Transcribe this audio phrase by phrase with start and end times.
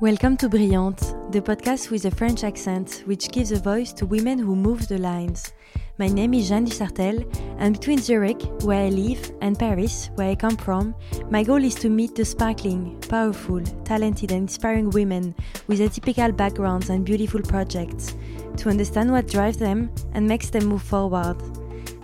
[0.00, 4.38] Welcome to Brillante, the podcast with a French accent which gives a voice to women
[4.38, 5.52] who move the lines.
[5.98, 7.22] My name is Jeanne Dusartel,
[7.58, 10.94] and between Zurich, where I live, and Paris, where I come from,
[11.28, 15.34] my goal is to meet the sparkling, powerful, talented, and inspiring women
[15.66, 18.16] with atypical backgrounds and beautiful projects,
[18.56, 21.36] to understand what drives them and makes them move forward.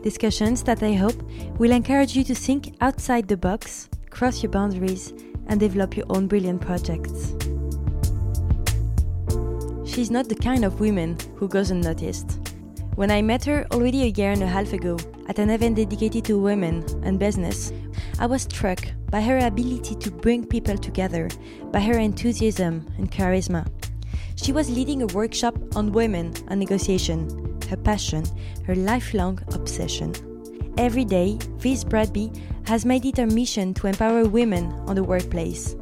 [0.03, 1.23] Discussions that I hope
[1.59, 5.15] will encourage you to think outside the box, cross your boundaries,
[5.47, 7.35] and develop your own brilliant projects.
[9.97, 12.39] She's not the kind of woman who goes unnoticed.
[12.97, 16.23] When I met her already a year and a half ago at an event dedicated
[16.27, 17.73] to women and business,
[18.19, 21.31] I was struck by her ability to bring people together,
[21.73, 23.67] by her enthusiasm and charisma.
[24.35, 28.27] She was leading a workshop on women and negotiation, her passion,
[28.67, 30.13] her lifelong obsession.
[30.77, 35.75] Every day, Wies Bratby has made it her mission to empower women on the workplace.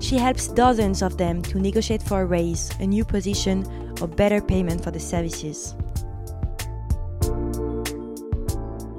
[0.00, 3.66] She helps dozens of them to negotiate for a raise, a new position,
[4.00, 5.74] or better payment for the services.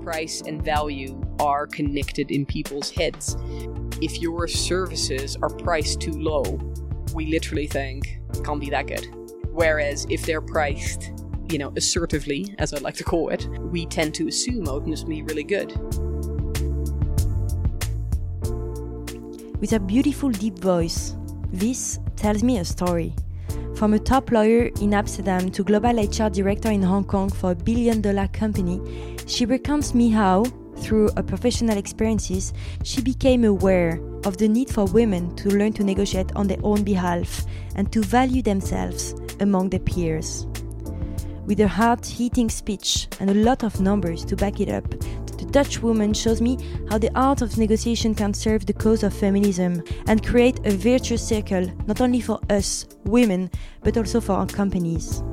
[0.03, 3.37] Price and value are connected in people's heads.
[4.01, 6.43] If your services are priced too low,
[7.13, 9.05] we literally think can't be that good.
[9.51, 11.11] Whereas if they're priced,
[11.49, 14.87] you know, assertively, as I like to call it, we tend to assume oh, it
[14.87, 15.71] must be really good.
[19.59, 21.17] With a beautiful deep voice,
[21.51, 23.13] this tells me a story.
[23.75, 27.55] From a top lawyer in Amsterdam to global HR director in Hong Kong for a
[27.55, 28.79] billion dollar company,
[29.25, 30.45] she recounts me how,
[30.77, 35.83] through her professional experiences, she became aware of the need for women to learn to
[35.83, 40.47] negotiate on their own behalf and to value themselves among their peers.
[41.45, 44.85] With her heart hitting speech and a lot of numbers to back it up,
[45.51, 46.57] Dutch woman shows me
[46.89, 51.27] how the art of negotiation can serve the cause of feminism and create a virtuous
[51.27, 53.49] circle not only for us, women,
[53.83, 55.23] but also for our companies.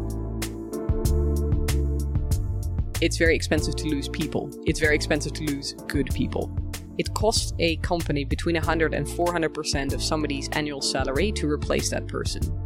[3.02, 4.50] It's very expensive to lose people.
[4.64, 6.50] It's very expensive to lose good people.
[6.96, 12.06] It costs a company between 100 and 400% of somebody's annual salary to replace that
[12.06, 12.65] person.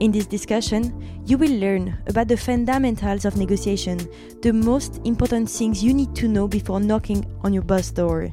[0.00, 0.94] In this discussion,
[1.26, 3.98] you will learn about the fundamentals of negotiation,
[4.42, 8.32] the most important things you need to know before knocking on your boss door.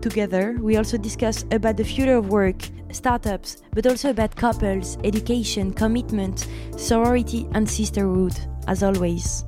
[0.00, 2.56] Together, we also discuss about the future of work,
[2.90, 6.46] startups, but also about couples, education, commitment,
[6.78, 8.34] sorority, and sisterhood,
[8.66, 9.44] as always.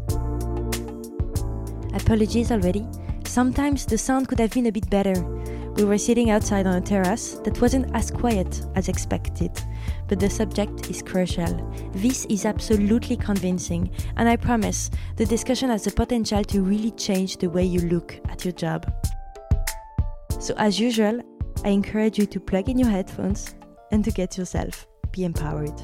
[1.95, 2.87] Apologies already.
[3.25, 5.15] Sometimes the sound could have been a bit better.
[5.77, 9.53] We were sitting outside on a terrace that wasn't as quiet as expected
[10.09, 11.73] but the subject is crucial.
[11.93, 17.37] This is absolutely convincing, and I promise the discussion has the potential to really change
[17.39, 18.91] the way you look at your job.
[20.39, 21.21] So, as usual,
[21.65, 23.55] I encourage you to plug in your headphones
[23.91, 25.77] and to get yourself be empowered.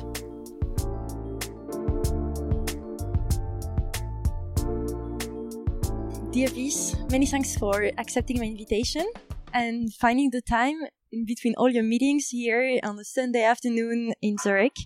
[6.33, 9.07] Dear Wies, many thanks for accepting my invitation
[9.53, 10.77] and finding the time
[11.11, 14.77] in between all your meetings here on a Sunday afternoon in Zurich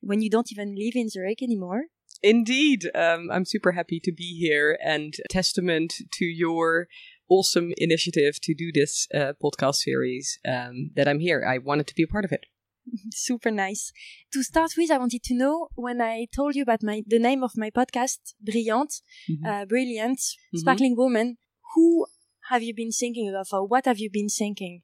[0.00, 1.84] when you don't even live in Zurich anymore.
[2.22, 2.90] Indeed.
[2.94, 6.88] Um, I'm super happy to be here and testament to your
[7.28, 11.44] awesome initiative to do this uh, podcast series um, that I'm here.
[11.46, 12.46] I wanted to be a part of it.
[13.12, 13.92] Super nice.
[14.32, 17.42] To start with, I wanted to know when I told you about my the name
[17.42, 19.00] of my podcast, Brillante,
[19.30, 19.46] mm-hmm.
[19.46, 20.58] uh, brilliant, mm-hmm.
[20.58, 21.38] sparkling woman.
[21.74, 22.06] Who
[22.50, 24.82] have you been thinking of, or what have you been thinking?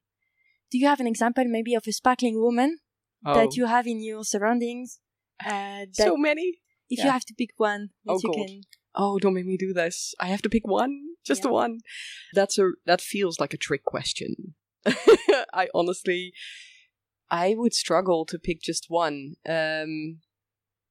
[0.71, 2.79] do you have an example maybe of a sparkling woman
[3.25, 3.33] oh.
[3.33, 4.99] that you have in your surroundings?
[5.45, 6.61] Uh, so many.
[6.89, 7.05] If yeah.
[7.05, 8.47] you have to pick one, oh, you God.
[8.47, 8.61] can.
[8.95, 10.13] Oh, don't make me do this.
[10.19, 11.51] I have to pick one, just yeah.
[11.51, 11.79] one.
[12.33, 14.55] That's a that feels like a trick question.
[15.53, 16.33] I honestly,
[17.29, 19.35] I would struggle to pick just one.
[19.47, 20.19] Um,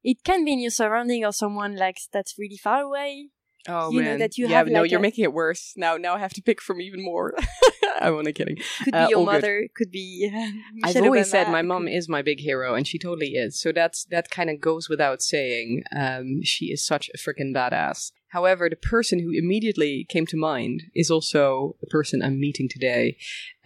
[0.02, 3.28] it can be in your surrounding or someone like that's really far away.
[3.68, 5.02] Oh you man, know, that you yeah, have no, like you're a...
[5.02, 5.74] making it worse.
[5.76, 7.34] Now, now I have to pick from even more.
[8.00, 8.56] I'm only kidding.
[8.84, 9.60] Could be uh, your mother.
[9.62, 9.74] Good.
[9.74, 10.30] Could be.
[10.84, 13.60] I've always said my mom is my big hero, and she totally is.
[13.60, 15.82] So that's that kind of goes without saying.
[15.94, 18.12] Um, she is such a freaking badass.
[18.30, 23.16] However, the person who immediately came to mind is also a person I'm meeting today,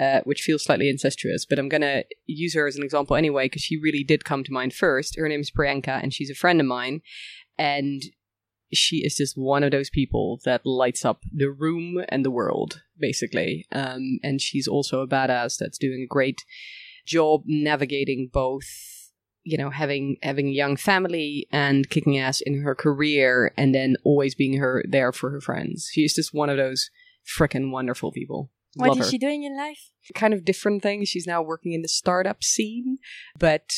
[0.01, 3.45] uh, which feels slightly incestuous, but I'm going to use her as an example anyway,
[3.45, 5.17] because she really did come to mind first.
[5.19, 7.03] Her name is Priyanka, and she's a friend of mine.
[7.59, 8.03] And
[8.77, 12.83] she is just one of those people that lights up the room and the world,
[12.99, 13.67] basically.
[13.73, 16.45] Um, and she's also a badass that's doing a great
[17.07, 18.65] job navigating both
[19.47, 23.95] you know having having a young family and kicking ass in her career and then
[24.03, 26.89] always being her there for her friends she's just one of those
[27.39, 29.11] freaking wonderful people What Love is her.
[29.11, 29.91] she doing in life?
[30.15, 31.09] kind of different things.
[31.09, 32.99] She's now working in the startup scene,
[33.39, 33.71] but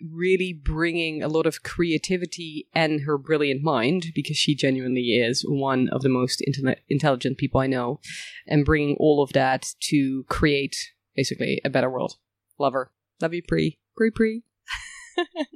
[0.00, 5.88] really bringing a lot of creativity and her brilliant mind because she genuinely is one
[5.90, 8.00] of the most intelli- intelligent people I know
[8.46, 10.76] and bringing all of that to create
[11.14, 12.16] basically a better world.
[12.58, 12.90] Love her.
[13.20, 13.78] Love you, Pri.
[13.96, 14.42] Pri Pri.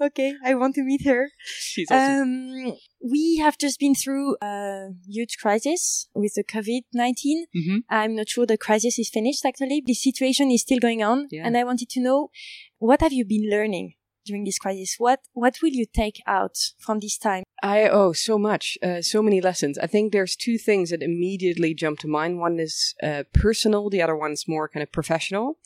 [0.00, 1.30] okay, I want to meet her.
[1.44, 2.52] She's awesome.
[2.66, 2.72] Um,
[3.02, 7.46] we have just been through a huge crisis with the COVID 19.
[7.56, 7.82] Mhm.
[7.88, 9.82] I'm not sure the crisis is finished actually.
[9.84, 11.28] The situation is still going on.
[11.30, 11.46] Yeah.
[11.46, 12.30] And I wanted to know
[12.78, 14.96] what have you been learning during this crisis?
[14.98, 17.44] What, what will you take out from this time?
[17.62, 19.78] I owe so much, uh, so many lessons.
[19.78, 22.38] I think there's two things that immediately jump to mind.
[22.38, 25.58] One is uh, personal, the other one's more kind of professional.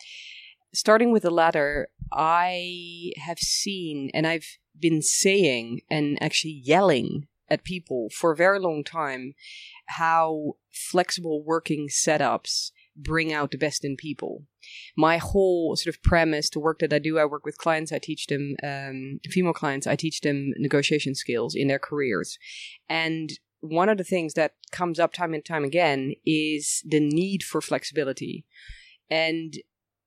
[0.74, 7.64] Starting with the latter, I have seen and I've been saying and actually yelling at
[7.64, 9.34] people for a very long time
[9.86, 14.44] how flexible working setups bring out the best in people.
[14.96, 17.98] My whole sort of premise, the work that I do, I work with clients, I
[17.98, 22.38] teach them, um, female clients, I teach them negotiation skills in their careers.
[22.88, 23.30] And
[23.60, 27.60] one of the things that comes up time and time again is the need for
[27.60, 28.44] flexibility.
[29.10, 29.54] And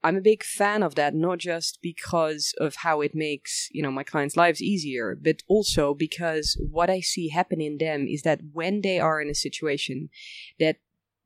[0.06, 3.90] I'm a big fan of that, not just because of how it makes, you know,
[3.90, 8.42] my clients' lives easier, but also because what I see happen in them is that
[8.54, 10.10] when they are in a situation
[10.60, 10.78] that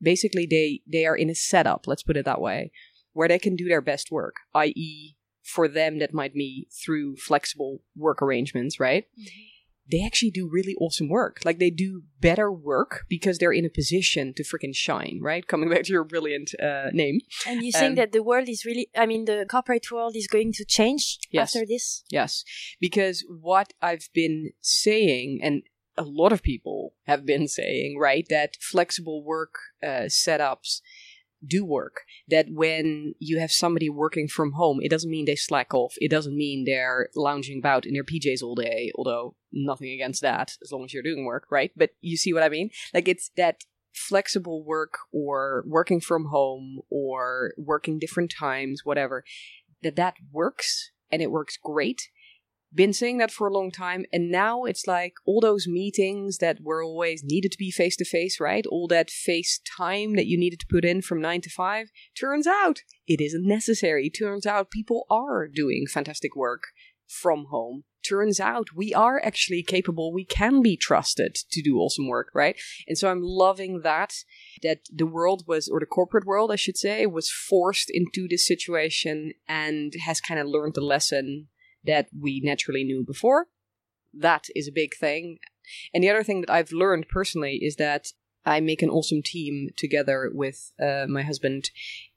[0.02, 2.72] basically they they are in a setup, let's put it that way,
[3.12, 7.82] where they can do their best work, i.e., for them that might be through flexible
[7.98, 9.08] work arrangements, right?
[9.20, 9.59] Mm-hmm.
[9.92, 11.40] They actually do really awesome work.
[11.44, 15.46] Like they do better work because they're in a position to freaking shine, right?
[15.48, 17.20] Coming back to your brilliant uh, name.
[17.48, 20.28] And you think Um, that the world is really, I mean, the corporate world is
[20.28, 21.56] going to change Yes.
[21.56, 22.04] after this?
[22.10, 22.44] Yes,
[22.80, 25.64] because what I've been saying, and
[25.98, 30.82] a lot of people have been saying, right, that flexible work uh, setups
[31.46, 32.02] do work.
[32.28, 35.96] That when you have somebody working from home, it doesn't mean they slack off.
[36.00, 40.54] It doesn't mean they're lounging about in their PJs all day, although nothing against that,
[40.62, 41.72] as long as you're doing work, right?
[41.76, 42.70] But you see what I mean?
[42.94, 43.64] Like it's that
[43.94, 49.24] flexible work or working from home or working different times, whatever,
[49.82, 52.10] that that works and it works great
[52.74, 56.60] been saying that for a long time and now it's like all those meetings that
[56.62, 58.66] were always needed to be face to face right?
[58.68, 61.88] All that face time that you needed to put in from 9 to 5
[62.20, 64.10] turns out it isn't necessary.
[64.10, 66.64] Turns out people are doing fantastic work
[67.08, 67.84] from home.
[68.08, 70.14] Turns out we are actually capable.
[70.14, 72.56] We can be trusted to do awesome work right?
[72.88, 74.14] And so i'm loving that
[74.62, 78.46] that the world was or the corporate world i should say was forced into this
[78.46, 81.48] situation and has kind of learned the lesson
[81.86, 83.48] that we naturally knew before.
[84.14, 85.40] That is a big thing.
[85.94, 88.08] And the other thing that I've learned personally is that
[88.46, 91.70] I make an awesome team together with uh, my husband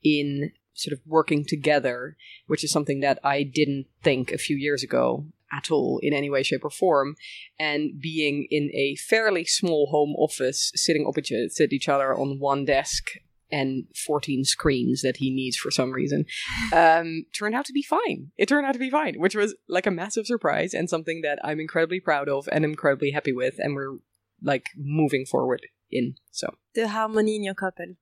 [0.02, 2.16] in sort of working together,
[2.46, 6.30] which is something that I didn't think a few years ago at all in any
[6.30, 7.16] way, shape, or form.
[7.58, 13.10] And being in a fairly small home office, sitting opposite each other on one desk
[13.52, 16.24] and 14 screens that he needs for some reason
[16.72, 18.32] um, turned out to be fine.
[18.36, 21.38] It turned out to be fine, which was like a massive surprise and something that
[21.44, 23.98] I'm incredibly proud of and incredibly happy with, and we're
[24.42, 26.14] like moving forward in.
[26.30, 27.94] So The harmony in your couple.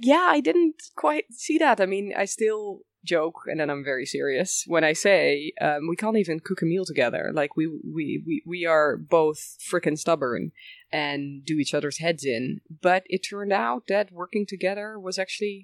[0.00, 1.80] yeah, I didn't quite see that.
[1.80, 2.80] I mean, I still
[3.16, 6.66] joke, and then I'm very serious when I say um, we can't even cook a
[6.72, 7.22] meal together.
[7.40, 10.52] Like we we we, we are both freaking stubborn
[10.92, 12.60] and do each other's heads in.
[12.88, 15.56] But it turned out that working together was actually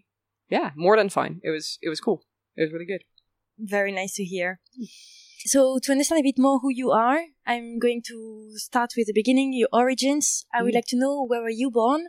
[0.57, 1.35] yeah more than fine.
[1.49, 2.19] It was it was cool.
[2.57, 3.05] It was really good.
[3.59, 4.61] Very nice to hear.
[5.47, 8.17] So, to understand a bit more who you are, I'm going to
[8.69, 10.27] start with the beginning, your origins.
[10.57, 10.79] I would Mm.
[10.79, 12.03] like to know where were you born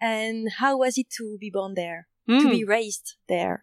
[0.00, 2.56] and how was it to be born there, to Hmm.
[2.58, 3.56] be raised there?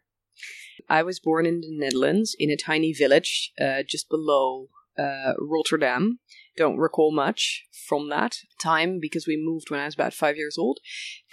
[0.89, 6.19] I was born in the Netherlands in a tiny village uh, just below uh, Rotterdam.
[6.55, 10.57] Don't recall much from that time because we moved when I was about five years
[10.57, 10.79] old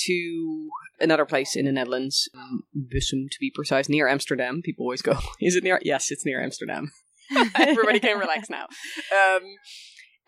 [0.06, 0.68] to
[1.00, 4.61] another place in the Netherlands, um, Bussum to be precise, near Amsterdam.
[4.62, 6.92] People always go, "Is it near?" Yes, it's near Amsterdam.
[7.58, 8.64] Everybody can relax now.
[8.64, 9.42] Um,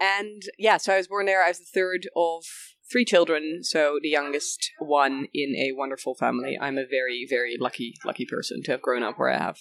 [0.00, 1.44] and yeah, so I was born there.
[1.44, 2.42] I was the third of
[2.90, 6.58] three children, so the youngest one in a wonderful family.
[6.60, 9.58] I'm a very, very lucky, lucky person to have grown up where I have.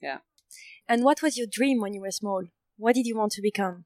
[0.00, 0.18] Yeah.
[0.88, 2.44] And what was your dream when you were small?
[2.76, 3.84] What did you want to become?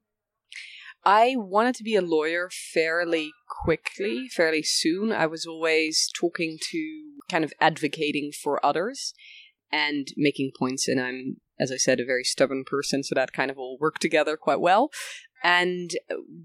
[1.05, 5.11] I wanted to be a lawyer fairly quickly, fairly soon.
[5.11, 9.13] I was always talking to, kind of advocating for others
[9.71, 10.87] and making points.
[10.87, 14.01] And I'm, as I said, a very stubborn person, so that kind of all worked
[14.01, 14.89] together quite well.
[15.43, 15.91] And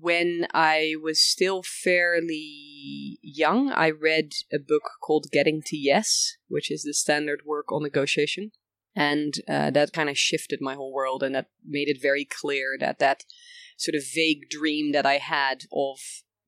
[0.00, 6.70] when I was still fairly young, I read a book called Getting to Yes, which
[6.70, 8.52] is the standard work on negotiation.
[8.94, 12.76] And uh, that kind of shifted my whole world, and that made it very clear
[12.78, 13.24] that that
[13.78, 15.98] sort of vague dream that I had of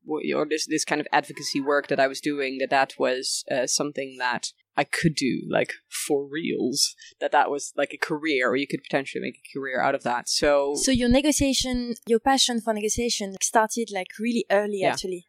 [0.07, 3.67] or this this kind of advocacy work that I was doing that that was uh,
[3.67, 8.57] something that I could do like for reals that that was like a career or
[8.57, 12.61] you could potentially make a career out of that so so your negotiation your passion
[12.61, 14.91] for negotiation started like really early Yeah.
[14.93, 15.27] actually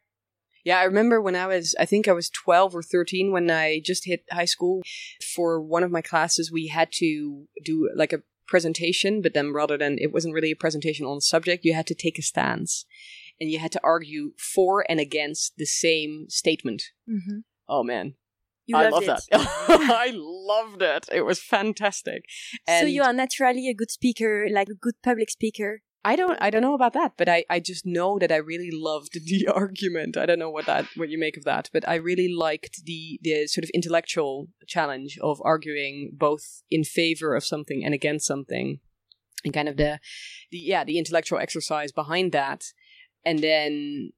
[0.66, 3.82] Yeah, I remember when I was, I think I was 12 or 13 when I
[3.86, 4.82] just hit high school.
[5.36, 9.78] For one of my classes, we had to do like a presentation, but then rather
[9.78, 12.86] than, it wasn't really a presentation on the subject, you had to take a stance.
[13.40, 16.82] And you had to argue for and against the same statement.
[17.08, 17.40] mm-hmm.
[17.68, 18.16] Oh man,
[18.68, 19.24] you I loved love it.
[19.32, 19.42] that.
[19.70, 21.08] I loved it.
[21.12, 22.26] It was fantastic.
[22.68, 26.38] And so you are naturally a good speaker like a good public speaker I don't
[26.40, 29.48] I don't know about that, but I, I just know that I really loved the
[29.48, 30.16] argument.
[30.16, 33.20] I don't know what that what you make of that, but I really liked the
[33.24, 38.80] the sort of intellectual challenge of arguing both in favor of something and against something.
[39.44, 40.00] And kind of the
[40.52, 42.66] the yeah, the intellectual exercise behind that
[43.26, 44.12] and then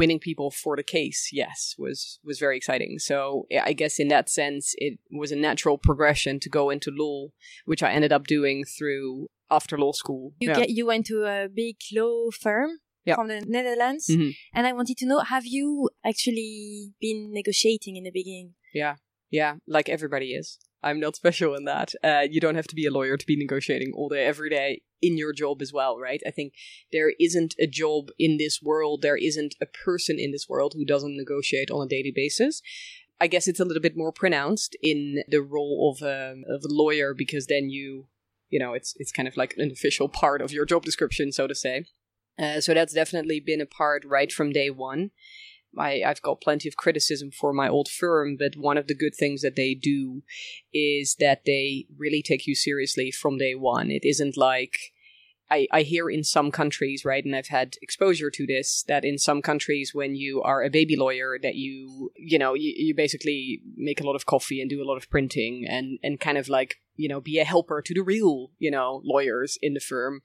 [0.00, 2.98] winning people for the case, yes, was was very exciting.
[2.98, 7.28] So I guess in that sense it was a natural progression to go into law,
[7.70, 10.32] which I ended up doing through after law school.
[10.40, 10.56] you Yeah.
[10.60, 12.70] get you went to a big law firm
[13.04, 13.16] Yeah.
[13.16, 14.32] from the netherlands Mhm.
[14.56, 18.96] and i wanted to know have you actually been negotiating in the beginning Yeah,
[19.38, 20.58] yeah, like everybody is.
[20.82, 21.94] I'm not special in that.
[22.02, 24.82] Uh, you don't have to be a lawyer to be negotiating all day, every day
[25.02, 26.22] in your job as well, right?
[26.26, 26.54] I think
[26.92, 30.84] there isn't a job in this world, there isn't a person in this world who
[30.84, 32.62] doesn't negotiate on a daily basis.
[33.20, 36.72] I guess it's a little bit more pronounced in the role of a, of a
[36.72, 38.06] lawyer because then you,
[38.48, 41.46] you know, it's it's kind of like an official part of your job description, so
[41.46, 41.84] to say.
[42.38, 45.10] Uh, so that's definitely been a part right from day one.
[45.78, 49.14] I, I've got plenty of criticism for my old firm, but one of the good
[49.14, 50.22] things that they do
[50.72, 53.90] is that they really take you seriously from day one.
[53.90, 54.92] It isn't like
[55.50, 59.18] I, I hear in some countries, right, and I've had exposure to this, that in
[59.18, 63.60] some countries when you are a baby lawyer, that you, you know, you, you basically
[63.76, 66.48] make a lot of coffee and do a lot of printing and, and kind of
[66.48, 70.22] like, you know, be a helper to the real, you know, lawyers in the firm.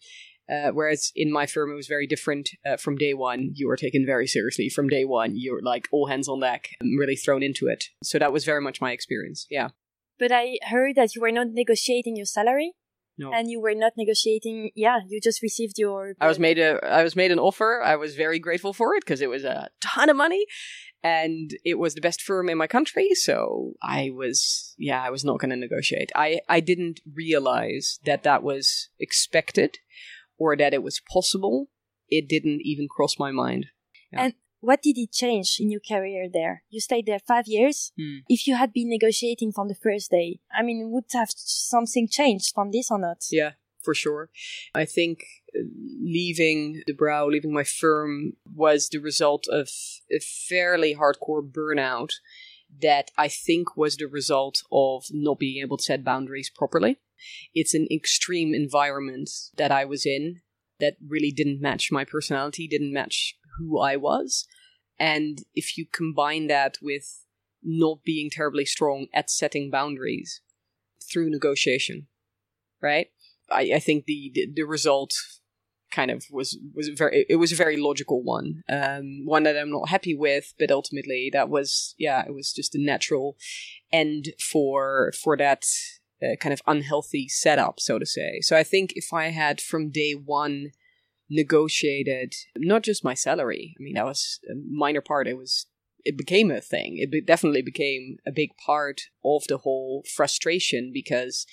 [0.49, 2.49] Uh, whereas in my firm, it was very different.
[2.65, 4.69] Uh, from day one, you were taken very seriously.
[4.69, 7.85] From day one, you were like all hands on deck and really thrown into it.
[8.03, 9.47] So that was very much my experience.
[9.49, 9.69] Yeah.
[10.19, 12.69] but i heard that you were not negotiating your salary
[13.17, 13.31] No.
[13.37, 17.01] and you were not negotiating yeah you just received your I was made a I
[17.07, 17.69] was made an offer.
[17.93, 20.43] I was very grateful for it because it was a ton of money,
[21.03, 23.07] and it was the best firm in my country.
[23.27, 23.35] So
[23.99, 24.39] I was
[24.89, 26.09] yeah I was not going to negotiate.
[26.27, 29.71] I I didn't realize that that was expected
[30.37, 31.69] or that it was possible.
[32.09, 33.67] It didn't even cross my mind.
[34.11, 36.63] And what did it change in your career there?
[36.69, 37.91] You stayed there five years.
[37.99, 38.19] Hmm.
[38.27, 42.53] If you had been negotiating from the first day, I mean, would have something changed
[42.53, 43.25] from this or not?
[43.31, 43.51] Yeah,
[43.83, 44.29] for sure.
[44.73, 45.19] I think
[45.55, 45.61] uh,
[46.01, 49.69] leaving the brow, leaving my firm, was the result of
[50.11, 52.13] a fairly hardcore burnout
[52.81, 56.97] that I think was the result of not being able to set boundaries properly.
[57.53, 60.41] It's an extreme environment that I was in
[60.79, 64.45] that really didn't match my personality, didn't match who I was.
[64.99, 67.25] And if you combine that with
[67.63, 70.41] not being terribly strong at setting boundaries
[71.01, 72.07] through negotiation,
[72.81, 73.07] right?
[73.49, 75.13] I, I think the, the the result
[75.95, 79.71] kind of was was very it was a very logical one, um, one that I'm
[79.71, 83.37] not happy with, but ultimately that was yeah it was just a natural
[83.91, 85.63] end for for that
[86.21, 88.41] uh, kind of unhealthy setup, so to say.
[88.41, 90.71] So I think if I had from day one
[91.29, 95.27] negotiated not just my salary, I mean that was a minor part.
[95.27, 95.65] It was
[96.03, 96.97] it became a thing.
[96.97, 101.47] It be- definitely became a big part of the whole frustration because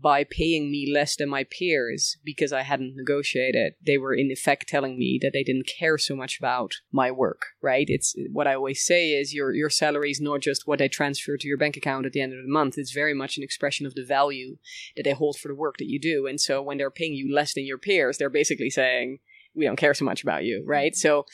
[0.00, 4.68] by paying me less than my peers because I hadn't negotiated, they were in effect
[4.68, 7.86] telling me that they didn't care so much about my work, right?
[7.88, 11.36] It's what I always say is your your salary is not just what they transfer
[11.36, 12.78] to your bank account at the end of the month.
[12.78, 14.56] It's very much an expression of the value
[14.96, 16.26] that they hold for the work that you do.
[16.26, 19.18] And so when they're paying you less than your peers, they're basically saying,
[19.54, 20.94] we don't care so much about you, right?
[20.96, 21.26] So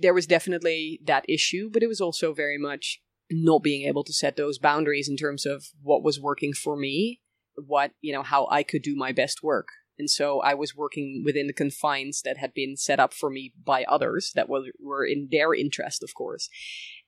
[0.00, 4.12] there was definitely that issue, but it was also very much not being able to
[4.12, 7.20] set those boundaries in terms of what was working for me,
[7.56, 9.68] what, you know, how I could do my best work.
[9.98, 13.52] And so I was working within the confines that had been set up for me
[13.64, 16.48] by others that were, were in their interest, of course.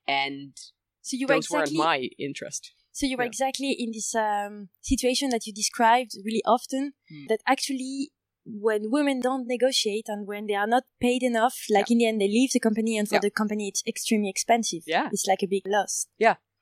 [0.07, 0.57] And
[1.02, 2.73] So you were those exactly weren't my interest.
[2.93, 3.28] So you were Yeah.
[3.28, 6.95] exactly in this um, situation that you described really often.
[7.11, 7.26] Hmm.
[7.28, 8.11] That actually,
[8.45, 12.21] when women don't negotiate and when they are not paid enough, like in the end
[12.23, 13.21] they leave the company and for Yeah.
[13.21, 14.85] the company it's extremely expensive.
[14.87, 15.11] Yeah.
[15.12, 16.07] It's like a big loss.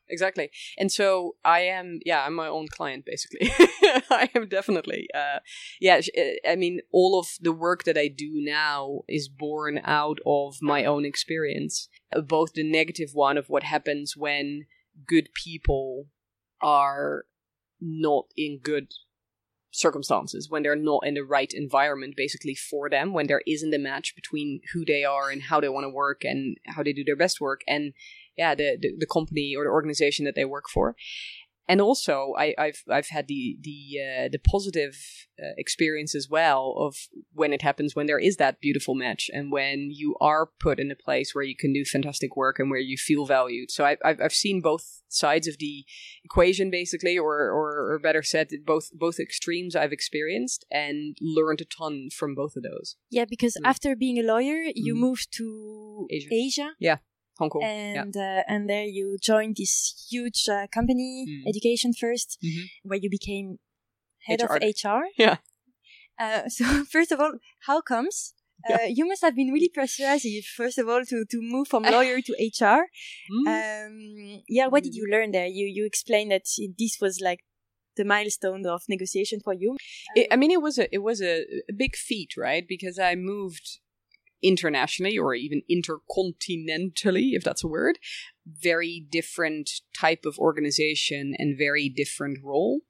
[0.09, 0.51] Exactly.
[0.79, 3.51] And so i am yeah i'm my own client basically.
[4.11, 5.39] I am definitely uh
[5.81, 10.19] yeah uh, i mean all of the work that i do now is born out
[10.27, 14.67] of my own experience Uh, both the negative one of what happens when
[15.07, 16.07] good people
[16.61, 17.25] are
[17.81, 18.89] not in good
[19.77, 23.79] circumstances when they're not in the right environment basically for them when there isn't a
[23.79, 27.05] match between who they are and how they want to work and how they do
[27.05, 27.61] their best work.
[27.69, 27.93] And
[28.37, 30.95] yeah the, the the company or the organization that they work for
[31.69, 34.97] and also I, I've I've had the the uh, the positive
[35.43, 36.97] uh, experience as well of
[37.33, 40.90] when it happens when there is that beautiful match and when you are put in
[40.90, 43.71] a place where you can do fantastic work and where you feel valued.
[43.71, 45.85] So I, I've I've seen both sides of the
[46.25, 51.64] equation basically, or or, or better said, both both extremes I've experienced and learned a
[51.64, 52.97] ton from both of those.
[53.11, 53.69] Yeah, because Mm.
[53.69, 54.99] after being a lawyer, you Mhm.
[54.99, 56.28] moved to Asia.
[56.33, 56.71] Asia
[57.38, 57.62] Hong Kong.
[57.62, 58.02] yeah.
[58.02, 61.43] and uh, and there you joined this huge uh, company, Mm.
[61.52, 62.64] Education 1st Mhm.
[62.88, 63.59] where you became
[64.26, 64.64] head of HR.
[64.88, 65.02] HR.
[65.25, 65.37] Yeah.
[66.19, 67.35] Uh, so first of all,
[67.66, 68.33] how comes?
[68.69, 72.21] Uh, you must have been really persuasive, first of all, to, to move from lawyer
[72.23, 72.88] to HR.
[73.31, 73.47] Mm.
[73.55, 75.47] Um, yeah, what did you learn there?
[75.47, 76.47] You you explained that
[76.78, 77.40] this was like
[77.97, 79.76] the milestone of negotiation for you.
[80.16, 81.35] It, I mean, it was a it was a,
[81.69, 82.64] a big feat, right?
[82.66, 83.66] Because I moved
[84.43, 87.99] internationally or even intercontinentally, if that's a word.
[88.47, 92.81] Very different type of organization and very different role,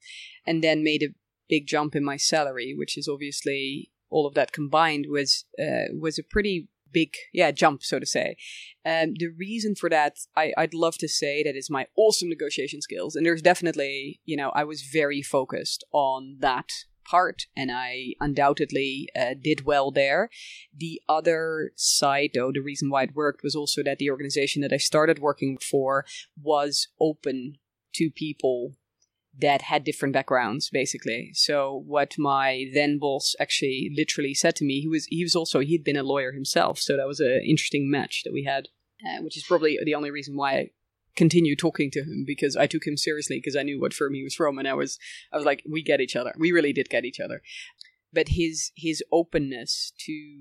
[0.46, 1.14] and then made a
[1.48, 6.18] big jump in my salary, which is obviously all of that combined was uh, was
[6.18, 8.36] a pretty big yeah jump so to say.
[8.84, 12.80] Um, the reason for that I, i'd love to say that is my awesome negotiation
[12.80, 13.16] skills.
[13.16, 16.70] And there's definitely you know i was very focused on that
[17.08, 20.28] part and i undoubtedly uh, did well there.
[20.76, 24.72] The other side though the reason why it worked was also that the organization that
[24.72, 26.04] i started working for
[26.40, 27.58] was open
[27.94, 28.72] to people
[29.38, 31.30] that had different backgrounds basically.
[31.34, 35.60] So what my then boss actually literally said to me he was he was also
[35.60, 38.68] he'd been a lawyer himself so that was an interesting match that we had
[39.04, 40.70] uh, which is probably the only reason why
[41.16, 44.22] continue talking to him because i took him seriously because i knew what firm he
[44.22, 44.98] was from and i was
[45.32, 47.42] i was like we get each other we really did get each other
[48.12, 50.38] but his his openness to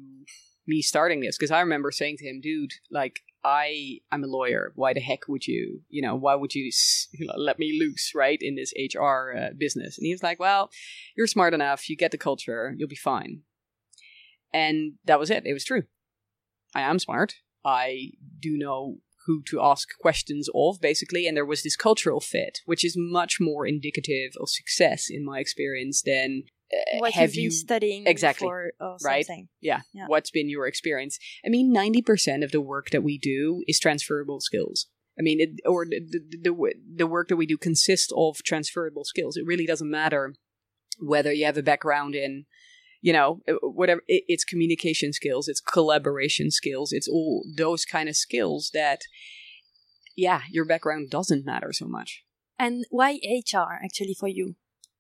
[0.68, 4.72] me starting this because i remember saying to him dude like I I'm a lawyer.
[4.74, 6.72] Why the heck would you, you know, why would you
[7.38, 10.00] let me loose, right, in this HR uh, business?
[10.00, 10.72] And he was like, "Well,
[11.16, 11.88] you're smart enough.
[11.88, 12.74] You get the culture.
[12.76, 13.44] You'll be fine."
[14.52, 15.46] And that was it.
[15.46, 15.84] It was true.
[16.74, 17.36] I am smart.
[17.64, 22.60] I do know who to ask questions of, basically, and there was this cultural fit,
[22.66, 27.52] which is much more indicative of success in my experience than uh, What have you
[27.52, 28.46] studying Exactly.
[28.48, 29.26] for or Right.
[29.26, 29.50] something.
[29.62, 30.06] yeah, Yeah.
[30.08, 34.40] what's been your experience i mean 90% of the work that we do is transferable
[34.40, 34.88] skills
[35.20, 39.04] i mean it, or the, the, the, the work that we do consists of transferable
[39.06, 40.34] skills it really doesn't matter
[41.00, 42.46] whether you have a background in
[43.08, 48.08] you know uh, whatever it, it's communication skills it's collaboration skills it's all those kind
[48.10, 49.02] of skills that
[50.26, 52.26] yeah your background doesn't matter so much
[52.58, 54.56] And why HR actually for you?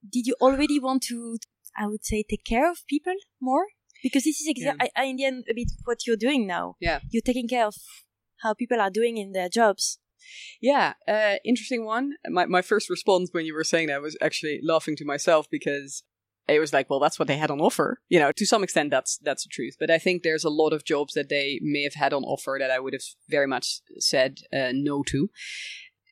[0.07, 1.37] Did you already want to,
[1.77, 3.67] I would say, take care of people more?
[4.03, 5.03] Because this is exactly Yeah.
[5.03, 6.75] In the end a bit what you're doing now.
[6.79, 6.99] Yeah.
[7.09, 7.75] You're taking care of
[8.43, 9.99] how people are doing in their jobs.
[10.59, 12.13] Yeah, uh, interesting one.
[12.27, 16.03] My my first response when you were saying that was actually laughing to myself because
[16.47, 17.99] it was like, well, that's what they had on offer.
[18.07, 19.75] You know, to some extent, that's that's the truth.
[19.79, 22.57] But I think there's a lot of jobs that they may have had on offer
[22.59, 25.29] that I would have very much said uh, no to.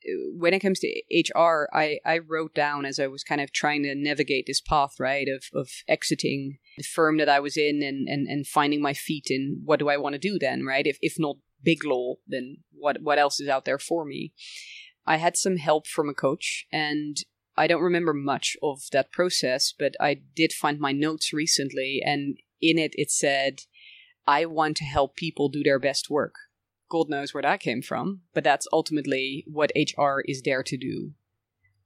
[0.06, 3.52] Uh, When it comes to HR, I, I wrote down as I was kind of
[3.52, 7.84] trying to navigate this path, right, of, of exiting the firm that I was in
[7.84, 10.86] and, and, and finding my feet in what do I want to do then, right?
[10.88, 14.34] If, if not big law, then what, what else is out there for me?
[15.06, 17.18] I had some help from a coach and
[17.56, 22.38] I don't remember much of that process, but I did find my notes recently and
[22.62, 23.62] in it it said,
[24.26, 26.36] I want to help people do their best work.
[26.90, 31.12] God knows where that came from, but that's ultimately what HR is there to do.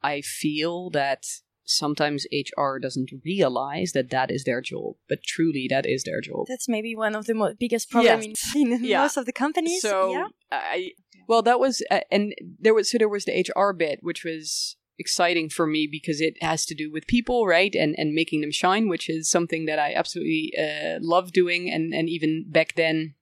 [0.03, 1.25] I feel that
[1.65, 6.45] sometimes HR doesn't realize that that is their job, but truly that is their job.
[6.47, 9.01] That's maybe one of the mo- biggest problems in, in Yeah.
[9.01, 9.81] most of the companies.
[9.81, 10.27] So yeah.
[10.51, 10.91] I
[11.27, 14.76] well that was uh, and there was so there was the HR bit which was
[14.99, 18.51] exciting for me because it has to do with people right and and making them
[18.51, 23.15] shine which is something that I absolutely uh, love doing and and even back then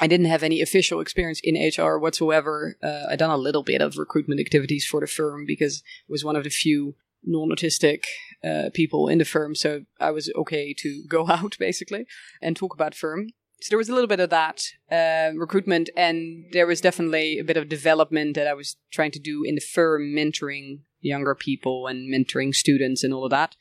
[0.00, 2.76] I didn't have any official experience in HR whatsoever.
[2.82, 6.24] Uh, I done a little bit of recruitment activities for the firm because it was
[6.24, 8.04] one of the few non-autistic
[8.44, 12.06] uh, people in the firm, so I was okay to go out basically
[12.40, 13.30] and talk about firm.
[13.60, 17.44] So there was a little bit of that uh, recruitment, and there was definitely a
[17.44, 21.86] bit of development that I was trying to do in the firm, mentoring younger people
[21.86, 23.56] and mentoring students and all of that.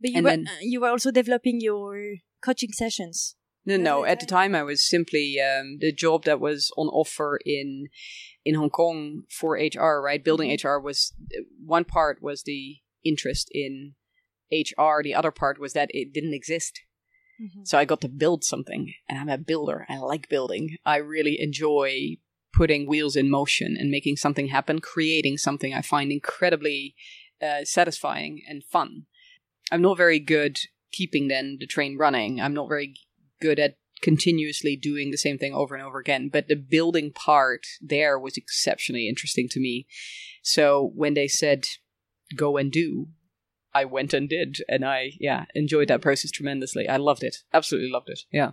[0.00, 3.36] But you And were then- uh, you were also developing your coaching sessions.
[3.66, 4.04] No, no.
[4.06, 7.88] At the time, I was simply um, the job that was on offer in
[8.42, 10.00] in Hong Kong for HR.
[10.02, 11.12] Right, building HR was
[11.64, 13.94] one part was the interest in
[14.50, 15.02] HR.
[15.02, 16.80] The other part was that it didn't exist.
[17.64, 19.86] So I got to build something, and I'm a builder.
[19.88, 20.76] I like building.
[20.84, 22.16] I really enjoy
[22.60, 26.94] putting wheels in motion and making something happen, creating something I find incredibly
[27.40, 29.06] uh, satisfying and fun.
[29.72, 30.58] I'm not very good
[30.92, 32.38] keeping then the train running.
[32.38, 32.96] I'm not very
[33.40, 36.28] good at continuously doing the same thing over and over again.
[36.30, 39.86] But the building part there was exceptionally interesting to me.
[40.42, 41.64] So when they said,
[42.36, 43.06] go and do,
[43.72, 44.58] I went and did.
[44.68, 46.86] And I, yeah, enjoyed that process tremendously.
[46.86, 47.36] I loved it.
[47.54, 48.20] Absolutely loved it.
[48.30, 48.50] Yeah.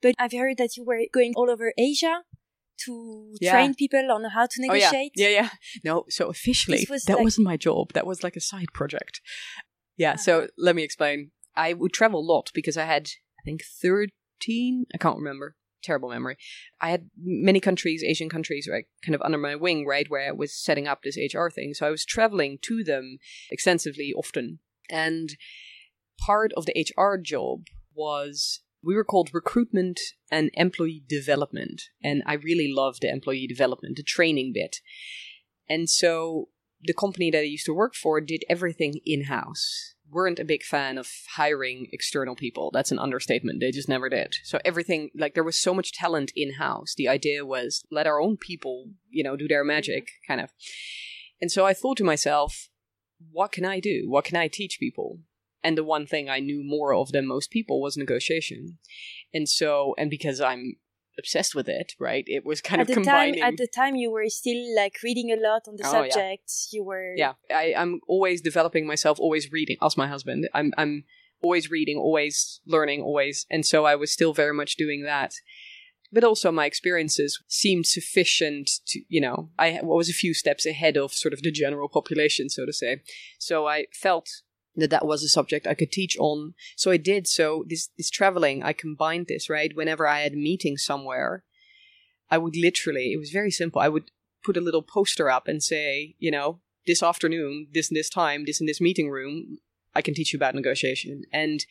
[0.00, 2.22] But I've heard that you were going all over Asia
[2.84, 3.52] to Yeah.
[3.52, 4.90] train people on how to Oh, yeah.
[4.90, 5.12] negotiate.
[5.16, 5.50] Yeah, yeah.
[5.84, 7.92] No, so officially, was that like- wasn't my job.
[7.92, 9.20] That was like a side project.
[9.96, 10.46] Yeah, so uh-huh.
[10.58, 11.30] let me explain.
[11.56, 15.56] I would travel a lot because I had, I think, 13, I can't remember.
[15.82, 16.36] Terrible memory.
[16.80, 20.32] I had many countries, Asian countries, right, kind of under my wing, right, where I
[20.32, 21.74] was setting up this HR thing.
[21.74, 23.18] So I was traveling to them
[23.50, 24.60] extensively, often.
[24.90, 25.36] And
[26.18, 31.82] part of the HR job was we were called recruitment and employee development.
[32.02, 34.78] And I really loved the employee development, the training bit.
[35.68, 36.48] And so
[36.82, 39.94] the company that I used to work for did everything in house.
[40.10, 42.70] Weren't a big fan of hiring external people.
[42.72, 43.60] That's an understatement.
[43.60, 44.36] They just never did.
[44.44, 46.94] So everything, like there was so much talent in house.
[46.94, 50.50] The idea was let our own people, you know, do their magic, kind of.
[51.40, 52.68] And so I thought to myself,
[53.32, 54.04] what can I do?
[54.06, 55.20] What can I teach people?
[55.64, 58.78] And the one thing I knew more of than most people was negotiation.
[59.32, 60.76] And so, and because I'm
[61.18, 62.24] obsessed with it, right?
[62.26, 63.40] It was kind at of combining.
[63.40, 66.12] time, at the time, you were still like reading a lot on the Oh, yeah.
[66.12, 66.52] subject.
[66.70, 69.76] You were yeah, I, I'm always developing myself, always reading.
[69.80, 70.48] Ask my husband.
[70.52, 71.04] I'm I'm
[71.42, 73.46] always reading, always learning, always.
[73.50, 75.34] And so I was still very much doing that.
[76.12, 80.96] But also my experiences seemed sufficient to, you know, I was a few steps ahead
[80.96, 83.02] of sort of the general population, so to say.
[83.38, 84.28] So I felt
[84.76, 86.54] that that was a subject I could teach on.
[86.76, 87.26] So I did.
[87.26, 89.74] So this this traveling, I combined this right.
[89.74, 91.44] Whenever I had a meeting somewhere,
[92.30, 93.12] I would literally.
[93.12, 93.80] It was very simple.
[93.80, 94.10] I would
[94.44, 98.44] put a little poster up and say, you know, this afternoon, this and this time,
[98.44, 99.58] this in this meeting room,
[99.94, 101.22] I can teach you about negotiation.
[101.32, 101.64] And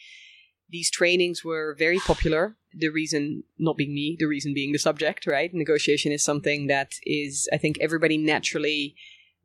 [0.69, 2.55] these trainings were very popular.
[2.73, 5.53] The reason not being me, the reason being the subject, right?
[5.53, 8.95] Negotiation is something that is, I think, everybody naturally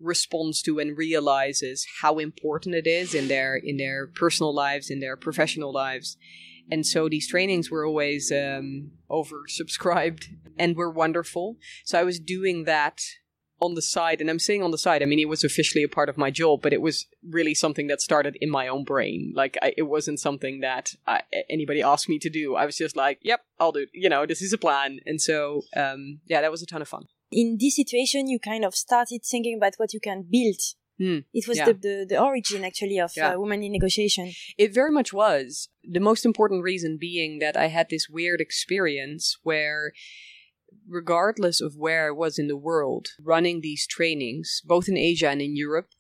[0.01, 5.01] responds to and realizes how important it is in their in their personal lives, in
[5.01, 6.17] their professional lives.
[6.71, 10.27] And so these trainings were always um, oversubscribed
[10.59, 11.57] and were wonderful.
[11.85, 13.01] So I was doing that
[13.61, 15.03] on the side, and I'm saying on the side.
[15.03, 17.89] I mean, it was officially a part of my job, but it was really something
[17.89, 19.33] that started in my own brain.
[19.35, 22.55] Like I, it wasn't something that I, anybody asked me to do.
[22.55, 23.89] I was just like, "Yep, I'll do." it.
[23.93, 26.89] You know, this is a plan, and so um, yeah, that was a ton of
[26.89, 27.07] fun.
[27.31, 28.29] In this situation.
[28.29, 30.61] You kind of started thinking about what you can build.
[30.99, 31.67] Hmm, It was yeah.
[31.67, 33.35] the, the the origin actually of Yeah.
[33.35, 34.33] uh, women in negotiation.
[34.57, 35.69] It very much was.
[35.85, 39.93] The most important reason being that I had this weird experience where,
[40.89, 45.41] regardless of where I was in the world, running these trainings, both in Asia and
[45.41, 45.91] in Europe,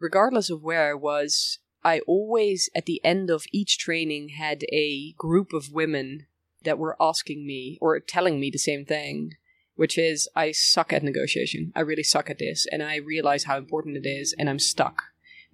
[0.00, 5.12] regardless of where I was, I always, at the end of each training, had a
[5.16, 6.26] group of women
[6.64, 9.32] that were asking me or telling me the same thing.
[9.80, 11.72] Which is, I suck at negotiation.
[11.74, 12.66] I really suck at this.
[12.70, 15.04] And I realize how important it is, and I'm stuck,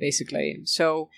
[0.00, 0.62] basically.
[0.64, 1.10] So,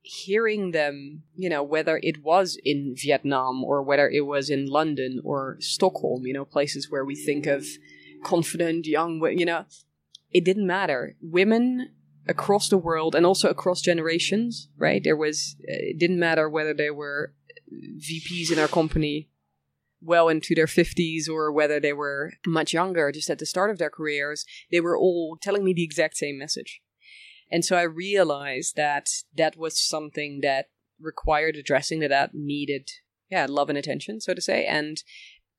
[0.00, 5.20] hearing them, you know, whether it was in Vietnam or whether it was in London
[5.22, 7.64] or Stockholm, you know, places where we think of
[8.24, 9.64] confident young, you know,
[10.32, 11.14] it didn't matter.
[11.22, 11.90] Women
[12.26, 15.04] across the world and also across generations, right?
[15.04, 17.34] There was, it didn't matter whether they were
[17.72, 19.28] VPs in our company
[20.00, 23.78] well into their 50s or whether they were much younger, just at the start of
[23.78, 26.80] their careers, they were all telling me the exact same message.
[27.50, 30.66] And so I realized that that was something that
[31.00, 32.90] required addressing, that that needed,
[33.30, 34.66] yeah, love and attention, so to say.
[34.66, 35.02] And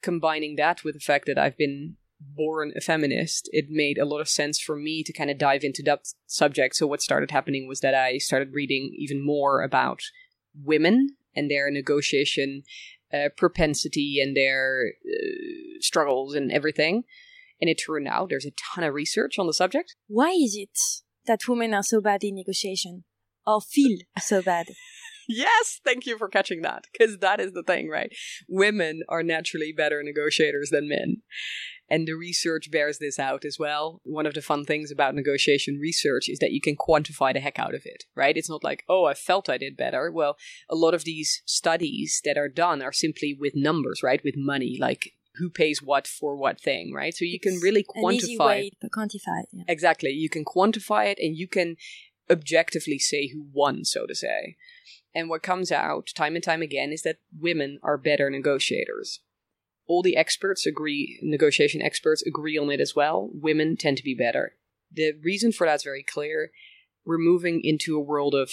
[0.01, 4.19] combining that with the fact that I've been born a feminist, it made a lot
[4.19, 6.75] of sense for me to kind of dive into that subject.
[6.75, 10.01] So what started happening was that I started reading even more about
[10.61, 12.63] women and their negotiation
[13.13, 17.03] uh, propensity and their uh, struggles and everything.
[17.61, 19.95] And it turned out there's a ton of research on the subject.
[20.07, 20.77] Why is it
[21.25, 23.03] that women are so bad in negotiation?
[23.49, 24.67] or feel so bad.
[25.27, 28.11] yes, thank you for catching that because that is the thing, right?
[28.47, 31.17] Women are naturally better negotiators than men.
[31.89, 33.99] And the research bears this out as well.
[34.03, 37.57] One of the fun things about negotiation research is that you can quantify the heck
[37.57, 38.37] out of it, right?
[38.37, 40.11] It's not like, oh, I felt I did better.
[40.11, 40.37] Well,
[40.69, 44.23] a lot of these studies that are done are simply with numbers, right?
[44.23, 47.13] With money, like who pays what for what thing, right?
[47.15, 48.09] So you can really quantify.
[48.09, 49.43] An easy way to quantify.
[49.51, 49.63] Yeah.
[49.67, 50.09] Exactly.
[50.11, 51.75] You can quantify it and you can
[52.29, 54.57] objectively say who won, so to say.
[55.15, 59.21] And what comes out time and time again is that women are better negotiators
[59.89, 63.29] all the experts agree, negotiation experts agree on it as well.
[63.33, 64.53] Women tend to be better.
[64.91, 66.51] The reason for that's very clear.
[67.05, 68.51] We're moving into a world of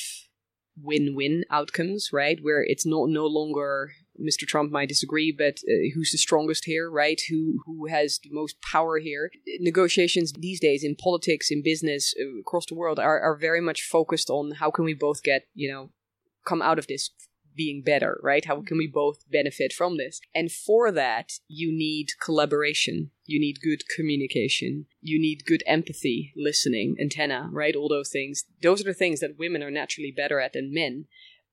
[0.82, 2.38] win-win outcomes, right?
[2.40, 4.46] Where it's not no longer Mr.
[4.46, 7.20] Trump might disagree, but uh, who's the strongest here, right?
[7.28, 9.30] Who who has the most power here?
[9.60, 13.82] Negotiations these days in politics, in business, uh, across the world are, are very much
[13.82, 15.90] focused on how can we both get, you know,
[16.46, 17.10] come out of this
[17.56, 18.44] being better, right?
[18.44, 20.20] How can we both benefit from this?
[20.34, 23.10] And for that, you need collaboration.
[23.24, 24.86] You need good communication.
[25.00, 27.74] You need good empathy, listening, antenna, right?
[27.74, 28.44] All those things.
[28.62, 31.06] Those are the things that women are naturally better at than men.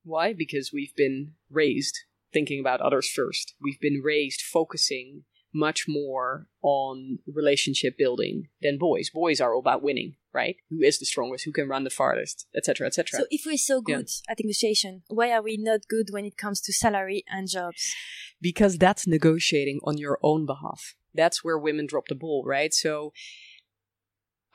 [0.04, 0.32] Why?
[0.32, 2.00] Because we've been raised
[2.32, 3.54] thinking about others first.
[3.62, 9.10] We've been raised focusing much more on relationship building than boys.
[9.10, 10.56] Boys are all about winning, right?
[10.70, 11.44] Who is the strongest?
[11.44, 13.20] Who can run the farthest, etc., etc.
[13.20, 14.32] So, if we're so good yeah.
[14.32, 17.94] at negotiation, why are we not good when it comes to salary and jobs?
[18.40, 20.94] Because that's negotiating on your own behalf.
[21.14, 22.74] That's where women drop the ball, right?
[22.74, 23.12] So.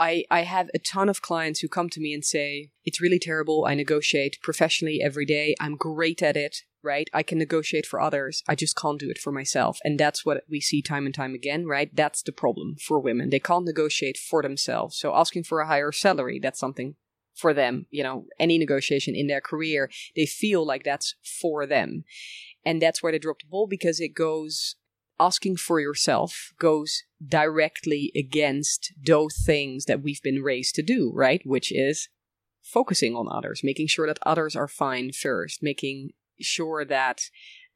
[0.01, 3.19] I, I have a ton of clients who come to me and say, It's really
[3.19, 3.65] terrible.
[3.67, 5.55] I negotiate professionally every day.
[5.59, 7.09] I'm great at it right?
[7.13, 8.43] I can negotiate for others.
[8.47, 9.79] I just can't do it for myself.
[9.83, 11.93] And that's what we see time and time again, right?
[11.93, 13.29] That's the problem for women.
[13.29, 14.97] They can't negotiate for themselves.
[14.97, 16.95] So asking for a higher salary, that's something
[17.35, 17.85] for them.
[17.89, 22.03] You know, any negotiation in their career, they feel like that's for them.
[22.65, 24.75] And that's where they drop the ball because it goes
[25.19, 31.41] asking for yourself goes directly against those things that we've been raised to do, right?
[31.43, 32.07] Which is
[32.61, 37.21] focusing on others, making sure that others are fine first, making sure that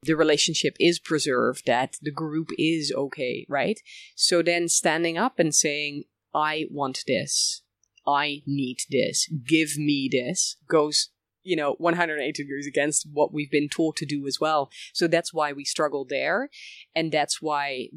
[0.02, 3.80] the relationship is preserved, that the group is okay, right?
[4.14, 7.62] So then standing up and saying, I want this,
[8.06, 11.10] I need this, give me this, goes,
[11.42, 14.70] you know, 180 degrees against what we've been taught to do as well.
[14.92, 16.48] So that's why we struggle there.
[16.94, 17.88] And that's why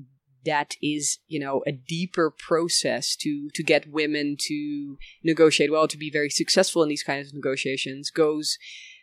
[0.45, 5.97] that is you know a deeper process to to get women to negotiate well to
[5.97, 8.57] be very successful in these kinds of negotiations goes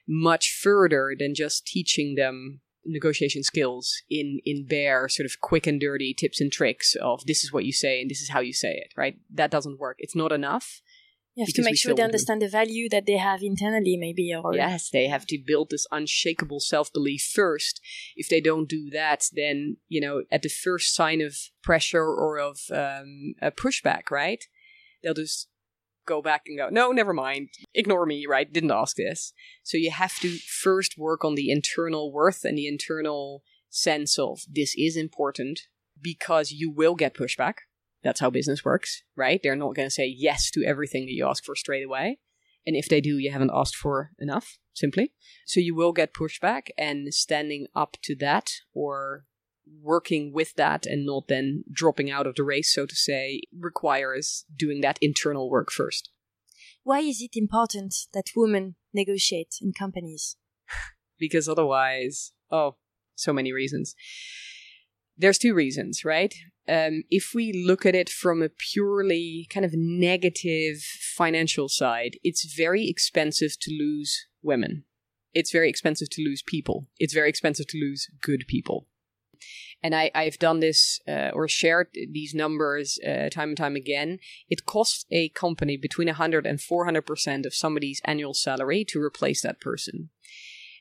[0.08, 5.80] much further than just teaching them negotiation skills in in bare sort of quick and
[5.80, 8.52] dirty tips and tricks of this is what you say and this is how you
[8.52, 9.16] say it right?
[9.32, 9.96] That doesn't work.
[9.98, 10.82] It's not enough
[11.34, 14.54] you have to make sure they understand the value that they have internally maybe or
[14.54, 17.80] yes they have to build this unshakable self-belief first.
[18.16, 22.38] If they don't do that then you know at the first sign of pressure or
[22.38, 24.44] of um, a pushback right?
[25.02, 25.48] They'll just
[26.06, 28.52] go back and go, no, never mind, ignore me, right?
[28.52, 29.32] Didn't ask this.
[29.62, 34.40] So you have to first work on the internal worth and the internal sense of
[34.50, 35.60] this is important
[36.00, 37.54] because you will get pushback.
[38.02, 39.40] That's how business works, right?
[39.42, 42.18] They're not going to say yes to everything that you ask for straight away.
[42.66, 45.12] And if they do, you haven't asked for enough, simply.
[45.46, 49.24] So you will get pushback and standing up to that or
[49.66, 54.44] working with that and not then dropping out of the race, so to say, requires
[54.54, 56.10] doing that internal work first.
[56.82, 60.36] Why is it important that women negotiate in companies?
[61.18, 62.76] because otherwise, oh,
[63.14, 63.94] so many reasons.
[65.16, 66.34] There's two reasons, right?
[66.68, 70.78] Um, if we look at it from a purely kind of negative
[71.16, 74.84] financial side, it's very expensive to lose women.
[75.32, 76.86] It's very expensive to lose people.
[76.98, 78.86] It's very expensive to lose good people
[79.84, 84.18] and I, I've done this uh, or shared these numbers uh, time and time again.
[84.48, 89.60] It costs a company between 100 and 400% of somebody's annual salary to replace that
[89.60, 90.08] person.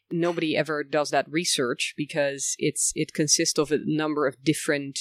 [0.10, 5.00] Nobody ever does that research because it's it consists of a number of different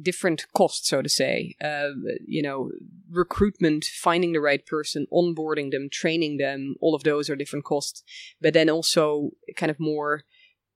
[0.00, 1.56] different costs, so to say.
[1.60, 1.88] Uh,
[2.26, 2.70] you know,
[3.10, 8.04] recruitment, finding the right person, onboarding them, training them, all of those are different costs.
[8.40, 10.22] But then also kind of more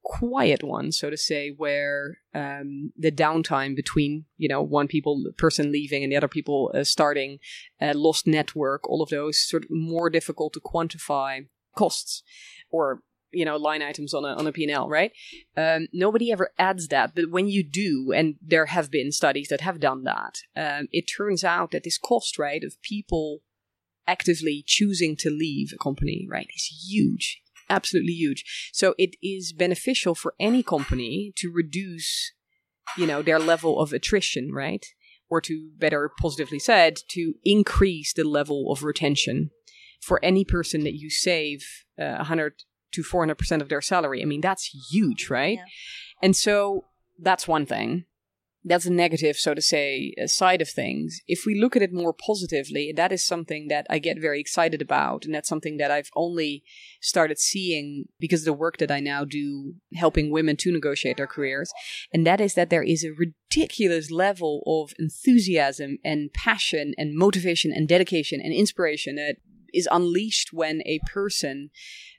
[0.04, 5.72] quiet one, so to say, where um, the downtime between you know one people person
[5.72, 7.38] leaving and the other people uh, starting,
[7.80, 12.22] uh, lost network, all of those sort of more difficult to quantify costs
[12.70, 13.00] or
[13.32, 15.12] you know line items on a on a P&L, right?
[15.56, 19.62] Um, nobody ever adds that, but when you do, and there have been studies that
[19.62, 23.40] have done that, um, it turns out that this cost right of people
[24.06, 27.40] actively choosing to leave a company, right, is huge.
[27.68, 28.70] Absolutely huge.
[28.72, 32.32] So it is beneficial for any company to reduce,
[32.96, 34.84] you know, their level of attrition, right?
[35.30, 39.50] Or to better positively said, to increase the level of retention
[40.00, 41.64] for any person that you save
[41.98, 44.22] uh, 100 to 400% of their salary.
[44.22, 45.58] I mean, that's huge, right?
[45.58, 45.64] Yeah.
[46.22, 46.84] And so
[47.18, 48.04] that's one thing
[48.66, 51.20] that's a negative, so to say, side of things.
[51.28, 54.80] If we look at it more positively, that is something that I get very excited
[54.80, 55.26] about.
[55.26, 56.64] And that's something that I've only
[57.00, 61.26] started seeing because of the work that I now do helping women to negotiate their
[61.26, 61.72] careers.
[62.12, 67.70] And that is that there is a ridiculous level of enthusiasm and passion and motivation
[67.70, 69.36] and dedication and inspiration that
[69.74, 71.68] is unleashed when a person,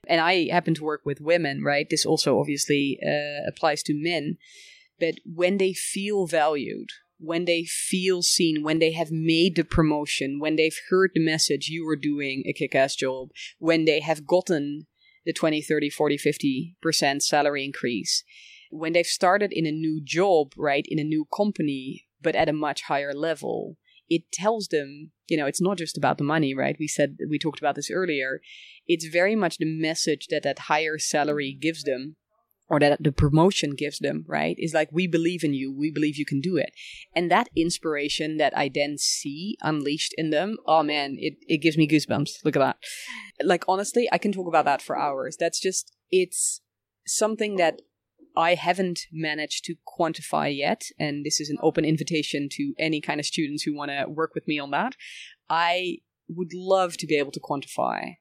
[0.08, 1.90] and I happen to work with women, right?
[1.90, 4.38] This also obviously uh, applies to men
[5.00, 10.40] but when they feel valued, when they feel seen, when they have made the promotion,
[10.40, 14.26] when they've heard the message you are doing a kick ass job, when they have
[14.26, 14.88] gotten
[15.26, 16.18] the 20, 30, 40,
[16.84, 18.24] 50% salary increase,
[18.70, 22.54] when they've started in a new job, right, in a new company, but at a
[22.54, 23.78] much higher level,
[24.10, 26.76] it tells them, you know, it's not just about the money, right?
[26.80, 28.42] We said, we talked about this earlier.
[28.88, 32.18] It's very much the message that that higher salary gives them
[32.68, 34.56] or that the promotion gives them, right?
[34.58, 35.72] Is like, we believe in you.
[35.72, 36.72] We believe you can do it.
[37.16, 41.78] And that inspiration that I then see unleashed in them, oh man, it, it gives
[41.78, 42.44] me goosebumps.
[42.44, 42.78] Look at that.
[43.44, 45.38] Like, honestly, I can talk about that for hours.
[45.40, 46.62] That's just, it's
[47.06, 47.82] something that
[48.36, 50.86] I haven't managed to quantify yet.
[51.00, 54.32] And this is an open invitation to any kind of students who want to work
[54.34, 54.96] with me on that.
[55.50, 55.98] I
[56.28, 58.16] would love to be able to quantify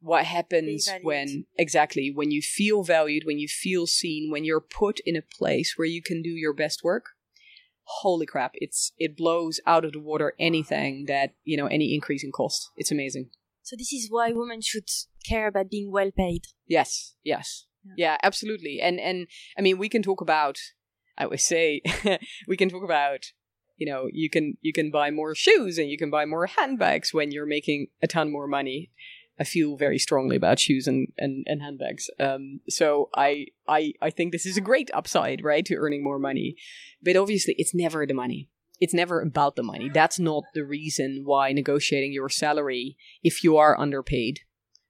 [0.00, 5.00] what happens when exactly when you feel valued when you feel seen when you're put
[5.04, 7.06] in a place where you can do your best work
[7.86, 12.24] holy crap it's it blows out of the water anything that you know any increase
[12.24, 12.70] in cost.
[12.76, 13.30] It's amazing.
[13.62, 14.88] So this is why women should
[15.26, 16.42] care about being well paid.
[16.66, 17.66] Yes yes.
[17.84, 18.80] Yeah, yeah absolutely.
[18.80, 20.58] And and i mean we can talk about
[21.16, 21.80] i always say
[22.48, 23.26] we can talk about
[23.76, 27.14] you know you can you can buy more shoes and you can buy more handbags
[27.14, 28.90] when you're making a ton more money
[29.38, 32.08] I feel very strongly about shoes and, and, and handbags.
[32.18, 36.18] Um, so I, I, I think this is a great upside, right, to earning more
[36.18, 36.56] money.
[37.02, 38.48] But obviously, it's never the money.
[38.80, 39.90] It's never about the money.
[39.92, 44.40] That's not the reason why negotiating your salary, if you are underpaid,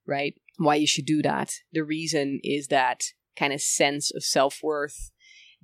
[0.06, 1.52] right, why you should do that.
[1.72, 3.04] The reason is that
[3.36, 5.10] kind of sense of self worth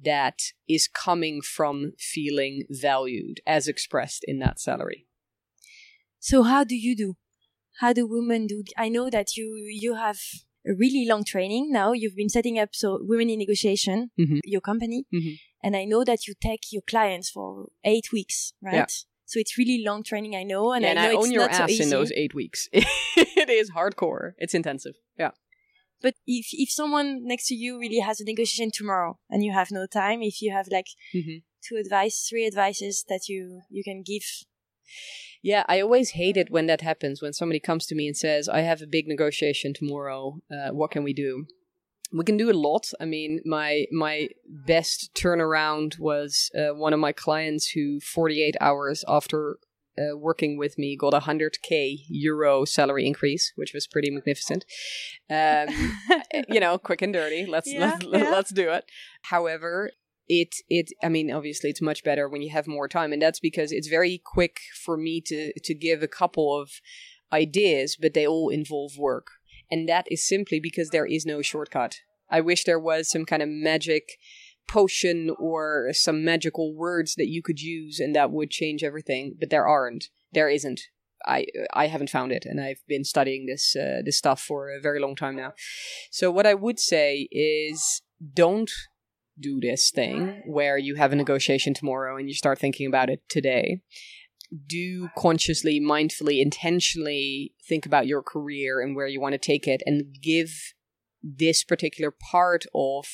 [0.01, 5.07] that is coming from feeling valued as expressed in that salary.
[6.19, 7.17] So, how do you do?
[7.81, 10.19] How do women do i know that you you have
[10.67, 14.39] a really long training now you've been setting up so women in negotiation mm-hmm.
[14.45, 15.35] your company mm-hmm.
[15.63, 18.87] and i know that you take your clients for eight weeks right yeah.
[19.25, 21.33] so it's really long training i know and yeah, i know and I it's own
[21.33, 25.31] your not ass so in those eight weeks it is hardcore it's intensive yeah
[26.01, 29.71] but if if someone next to you really has a negotiation tomorrow and you have
[29.71, 31.39] no time if you have like mm-hmm.
[31.67, 34.23] two advice three advices that you you can give
[35.43, 37.21] yeah, I always hate it when that happens.
[37.21, 40.39] When somebody comes to me and says, "I have a big negotiation tomorrow.
[40.51, 41.47] Uh, what can we do?"
[42.13, 42.91] We can do a lot.
[43.01, 49.05] I mean, my my best turnaround was uh, one of my clients who, 48 hours
[49.09, 49.59] after
[49.99, 54.65] uh, working with me, got a 100k euro salary increase, which was pretty magnificent.
[55.29, 55.69] Um,
[56.49, 57.47] you know, quick and dirty.
[57.47, 58.31] Let's yeah, let's, yeah.
[58.31, 58.85] let's do it.
[59.23, 59.91] However,
[60.41, 63.41] it it i mean obviously it's much better when you have more time and that's
[63.41, 66.71] because it's very quick for me to to give a couple of
[67.33, 69.29] ideas but they all involve work.
[69.71, 72.01] And that is simply because there is no shortcut.
[72.31, 74.19] I wish there was some kind of magic
[74.69, 79.51] potion or some magical words that you could use and that would change everything but
[79.51, 80.09] there aren't.
[80.33, 80.81] There isn't.
[81.25, 84.81] I I haven't found it, and I've been studying this uh, this stuff for a
[84.81, 85.53] very long time now.
[86.11, 88.03] So what I would say is,
[88.35, 88.73] don't
[89.39, 93.23] do this thing where you have a negotiation tomorrow and you start thinking about it
[93.29, 93.81] today.
[94.67, 99.83] Do consciously, mindfully, intentionally think about your career and where you want to take it
[99.87, 100.75] and give
[101.23, 103.07] this particular part of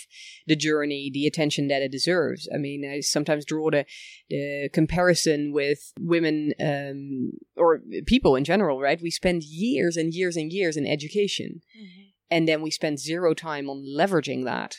[0.46, 2.48] the journey the attention that it deserves.
[2.52, 3.85] I mean, I sometimes draw the,
[4.30, 9.01] the comparison with women um, or people in general, right?
[9.01, 12.03] We spend years and years and years in education, mm-hmm.
[12.30, 14.76] and then we spend zero time on leveraging that.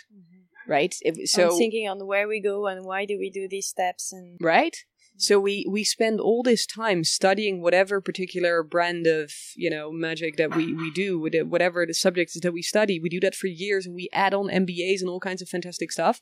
[0.69, 0.95] Mm-hmm right?
[1.01, 4.11] If, so I'm thinking on where we go and why do we do these steps
[4.11, 4.75] and right.
[5.17, 10.37] So we we spend all this time studying whatever particular brand of you know magic
[10.37, 12.99] that we we do, whatever the subjects that we study.
[12.99, 15.91] We do that for years, and we add on MBAs and all kinds of fantastic
[15.91, 16.21] stuff.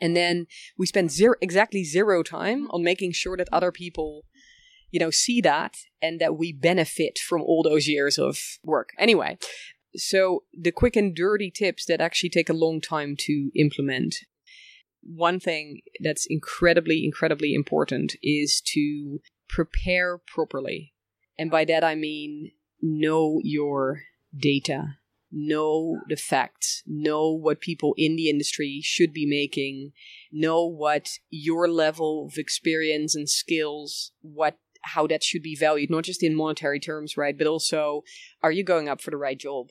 [0.00, 0.46] And then
[0.78, 4.24] we spend zero exactly zero time on making sure that other people
[4.90, 8.90] you know, see that and that we benefit from all those years of work.
[8.98, 9.36] Anyway,
[9.96, 14.16] so the quick and dirty tips that actually take a long time to implement.
[15.02, 20.94] One thing that's incredibly, incredibly important is to prepare properly.
[21.38, 24.02] And by that I mean know your
[24.36, 24.96] data,
[25.30, 29.92] know the facts, know what people in the industry should be making,
[30.32, 36.04] know what your level of experience and skills, what how that should be valued, not
[36.04, 37.36] just in monetary terms, right?
[37.36, 38.04] But also,
[38.42, 39.70] are you going up for the right job?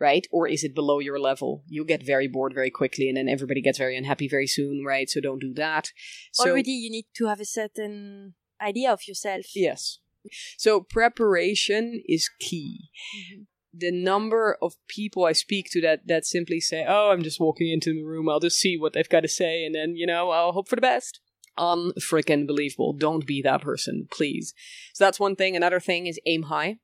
[0.00, 0.26] Right?
[0.32, 1.62] Or is it below your level?
[1.68, 5.08] You'll get very bored very quickly and then everybody gets very unhappy very soon, right?
[5.08, 5.92] So don't do that.
[6.32, 9.46] So, Already, you need to have a certain idea of yourself.
[9.54, 9.98] Yes.
[10.56, 12.90] So preparation is key.
[13.16, 13.42] Mm-hmm.
[13.76, 17.72] The number of people I speak to that that simply say, "Oh, I'm just walking
[17.72, 18.28] into the room.
[18.28, 20.76] I'll just see what they've got to say, and then you know, I'll hope for
[20.76, 21.20] the best."
[21.56, 22.92] Unfreaking believable.
[22.92, 24.54] Don't be that person, please.
[24.92, 25.54] So that's one thing.
[25.54, 26.78] Another thing is aim high.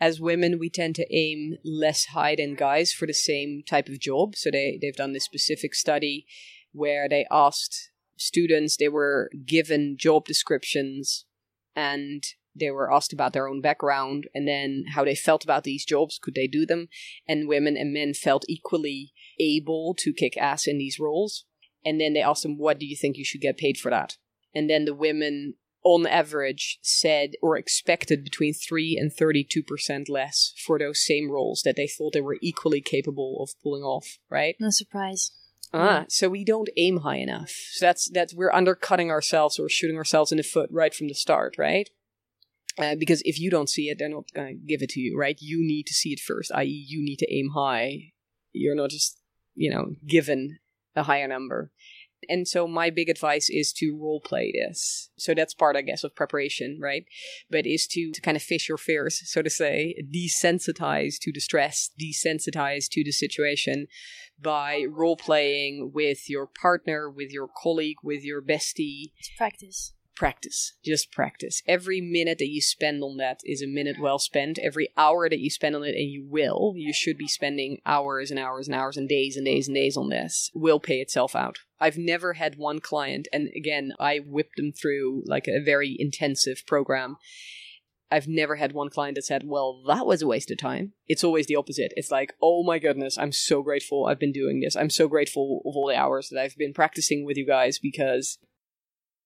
[0.00, 3.98] As women, we tend to aim less high than guys for the same type of
[3.98, 4.36] job.
[4.36, 6.26] So they they've done this specific study
[6.72, 11.24] where they asked students, they were given job descriptions
[11.74, 12.22] and
[12.54, 16.18] they were asked about their own background and then how they felt about these jobs.
[16.20, 16.88] Could they do them?
[17.26, 21.44] And women and men felt equally able to kick ass in these roles.
[21.84, 24.16] And then they asked them, What do you think you should get paid for that?
[24.54, 30.78] And then the women, on average, said or expected between 3 and 32% less for
[30.78, 34.56] those same roles that they thought they were equally capable of pulling off, right?
[34.60, 35.30] No surprise.
[35.72, 37.50] Ah, so we don't aim high enough.
[37.72, 41.14] So that's that's we're undercutting ourselves or shooting ourselves in the foot right from the
[41.14, 41.90] start, right?
[42.78, 45.36] Uh, because if you don't see it, they're not gonna give it to you, right?
[45.40, 48.12] You need to see it first, i.e., you need to aim high.
[48.52, 49.20] You're not just,
[49.54, 50.58] you know, given
[50.96, 51.70] a higher number.
[52.28, 55.10] And so my big advice is to role play this.
[55.16, 57.04] So that's part, I guess, of preparation, right?
[57.50, 61.40] But is to, to kind of fish your fears, so to say, desensitize to the
[61.40, 63.86] stress, desensitize to the situation
[64.40, 69.12] by role playing with your partner, with your colleague, with your bestie.
[69.18, 70.74] It's practice practice.
[70.84, 71.62] Just practice.
[71.66, 74.58] Every minute that you spend on that is a minute well spent.
[74.58, 78.30] Every hour that you spend on it, and you will, you should be spending hours
[78.30, 81.36] and hours and hours and days and days and days on this, will pay itself
[81.36, 81.58] out.
[81.80, 86.64] I've never had one client, and again, I whipped them through like a very intensive
[86.66, 87.16] program.
[88.10, 90.94] I've never had one client that said, well, that was a waste of time.
[91.06, 91.92] It's always the opposite.
[91.94, 94.76] It's like, oh my goodness, I'm so grateful I've been doing this.
[94.76, 98.38] I'm so grateful of all the hours that I've been practicing with you guys because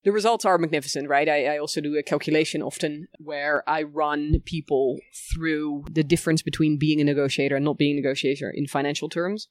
[0.05, 1.29] the results are magnificent, right?
[1.29, 4.99] I, I, also do a calculation often where I run people
[5.33, 9.47] through the difference between being a negotiator and not being a negotiator in financial terms,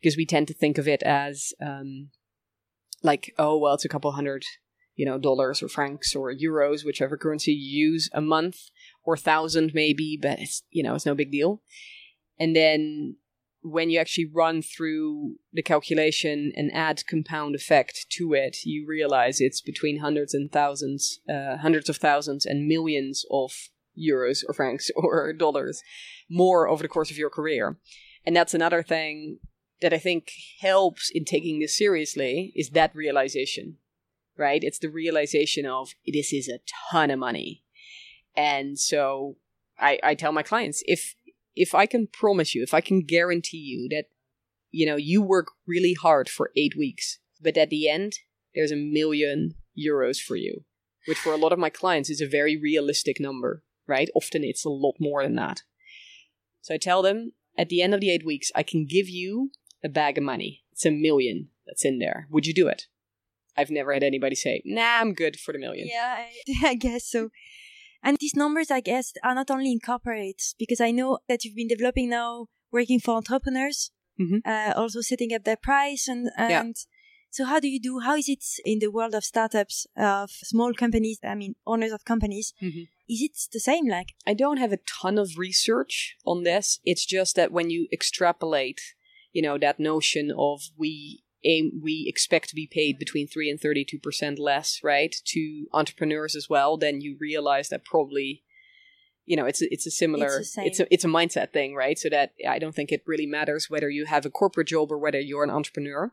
[0.00, 2.10] because we tend to think of it as um,
[3.02, 4.44] like, oh, well, it's a couple hundred,
[4.96, 8.56] you know, dollars or francs or euros, whichever currency you use a month,
[9.04, 11.62] or thousand maybe, but it's you know, it's no big deal.
[12.40, 13.16] And then
[13.62, 19.40] when you actually run through the calculation and add compound effect to it, you realize
[19.40, 23.52] it's between hundreds and thousands, uh, hundreds of thousands and millions of
[23.98, 25.82] euros or francs or dollars
[26.28, 27.78] more over the course of your career.
[28.24, 29.38] And that's another thing
[29.80, 33.78] that I think helps in taking this seriously is that realization,
[34.36, 34.62] right?
[34.62, 36.60] It's the realization of this is a
[36.90, 37.64] ton of money.
[38.36, 39.36] And so
[39.78, 41.16] I, I tell my clients if
[41.54, 44.06] if I can promise you, if I can guarantee you that,
[44.70, 48.14] you know, you work really hard for eight weeks, but at the end,
[48.54, 50.64] there's a million euros for you,
[51.06, 54.08] which for a lot of my clients is a very realistic number, right?
[54.14, 55.62] Often it's a lot more than that.
[56.62, 59.50] So I tell them at the end of the eight weeks, I can give you
[59.84, 60.64] a bag of money.
[60.72, 62.26] It's a million that's in there.
[62.30, 62.86] Would you do it?
[63.56, 65.88] I've never had anybody say, nah, I'm good for the million.
[65.90, 66.24] Yeah,
[66.64, 67.30] I, I guess so.
[68.02, 71.54] And these numbers, I guess, are not only in corporates, because I know that you've
[71.54, 74.38] been developing now working for entrepreneurs, mm-hmm.
[74.44, 76.72] uh, also setting up their price and, and yeah.
[77.30, 80.72] so how do you do, how is it in the world of startups, of small
[80.72, 82.54] companies, I mean, owners of companies?
[82.60, 82.82] Mm-hmm.
[83.08, 83.86] Is it the same?
[83.86, 86.80] Like, I don't have a ton of research on this.
[86.84, 88.80] It's just that when you extrapolate,
[89.32, 93.60] you know, that notion of we aim, we expect to be paid between 3 and
[93.60, 98.42] 32% less, right, to entrepreneurs as well, then you realize that probably
[99.24, 101.98] you know it's a, it's a similar it's, it's, a it's a mindset thing right?
[101.98, 104.98] So that i don't think it really matters whether you have a corporate job or
[104.98, 106.12] whether you're an entrepreneur.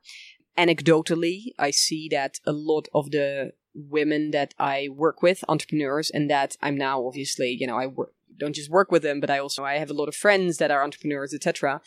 [0.58, 6.30] Anecdotally i see that a lot of the women that i work with entrepreneurs and
[6.30, 9.40] that i'm now obviously you know i work don't just work with them but i
[9.40, 11.82] also i have a lot of friends that are entrepreneurs etc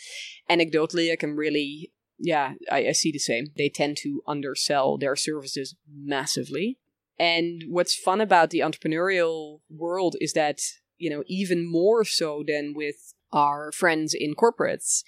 [0.49, 1.93] anecdotally i can really
[2.23, 3.49] yeah, I, I see the same.
[3.57, 6.79] They tend to undersell their services massively.
[7.18, 10.61] And what's fun about the entrepreneurial world is that,
[10.99, 15.03] you know, even more so than with our friends in corporates,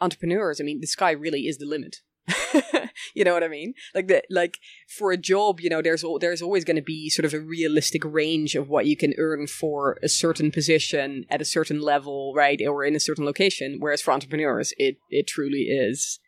[0.00, 1.98] entrepreneurs, I mean, the sky really is the limit.
[3.14, 3.74] you know what I mean?
[3.94, 7.26] Like the like for a job, you know, there's there's always going to be sort
[7.26, 11.44] of a realistic range of what you can earn for a certain position at a
[11.44, 13.76] certain level, right, or in a certain location.
[13.78, 16.20] Whereas for entrepreneurs, it it truly is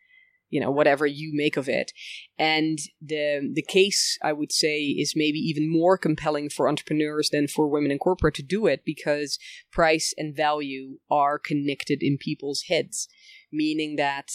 [0.49, 1.91] you know whatever you make of it.
[2.37, 7.47] And the the case i would say is maybe even more compelling for entrepreneurs than
[7.47, 9.39] for women in corporate to do it because
[9.71, 13.07] price and value are connected in people's heads
[13.51, 14.31] meaning that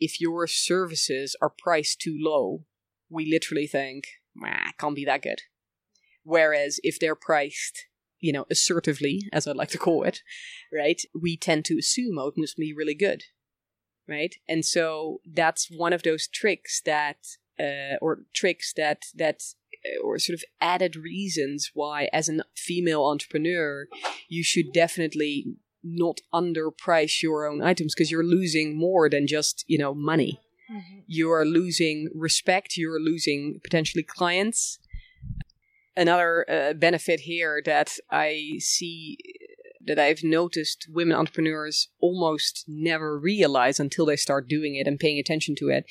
[0.00, 2.64] if your services are priced too low
[3.08, 4.04] we literally think
[4.78, 5.42] can't be that good.
[6.22, 7.86] Whereas if they're priced
[8.20, 10.22] you know assertively as i like to call it
[10.72, 13.22] right we tend to assume oh it must be really good
[14.08, 14.34] right?
[14.48, 17.18] And so that's one of those tricks that,
[17.60, 19.42] uh, or tricks that that,
[19.84, 23.86] uh, or sort of added reasons why, as a female entrepreneur,
[24.28, 29.78] you should definitely not underprice your own items because you're losing more than just you
[29.78, 30.40] know money.
[30.70, 31.00] Mm-hmm.
[31.06, 32.76] You are losing respect.
[32.76, 34.78] You are losing potentially clients.
[35.96, 39.18] Another uh, benefit here that I see
[39.88, 45.18] that I've noticed women entrepreneurs almost never realize until they start doing it and paying
[45.18, 45.84] attention to it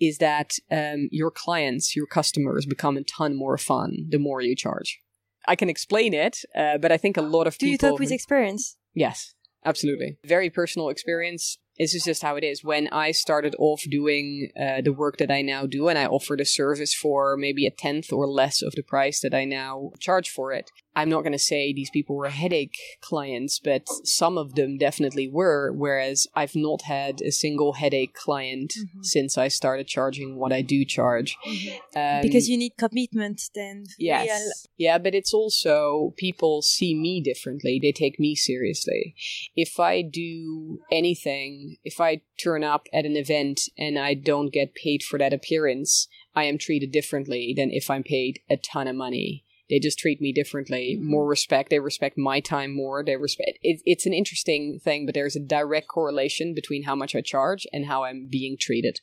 [0.00, 4.54] is that um, your clients, your customers become a ton more fun the more you
[4.54, 5.00] charge.
[5.46, 7.78] I can explain it, uh, but I think a lot of Do people.
[7.78, 8.76] Do you talk with experience?
[8.94, 9.34] Yes,
[9.64, 10.18] absolutely.
[10.24, 12.62] Very personal experience this is just how it is.
[12.62, 16.40] When I started off doing uh, the work that I now do, and I offered
[16.40, 20.30] a service for maybe a tenth or less of the price that I now charge
[20.30, 24.54] for it, I'm not going to say these people were headache clients, but some of
[24.54, 25.72] them definitely were.
[25.72, 29.02] Whereas I've not had a single headache client mm-hmm.
[29.02, 31.36] since I started charging what I do charge.
[31.46, 31.98] Mm-hmm.
[31.98, 33.84] Um, because you need commitment, then.
[33.98, 34.28] Yes.
[34.28, 34.52] Real.
[34.76, 37.78] Yeah, but it's also people see me differently.
[37.80, 39.14] They take me seriously.
[39.56, 44.74] If I do anything, if I turn up at an event and I don't get
[44.74, 48.96] paid for that appearance, I am treated differently than if I'm paid a ton of
[48.96, 51.10] money they just treat me differently mm-hmm.
[51.10, 55.14] more respect they respect my time more they respect it, it's an interesting thing but
[55.14, 59.00] there's a direct correlation between how much i charge and how i'm being treated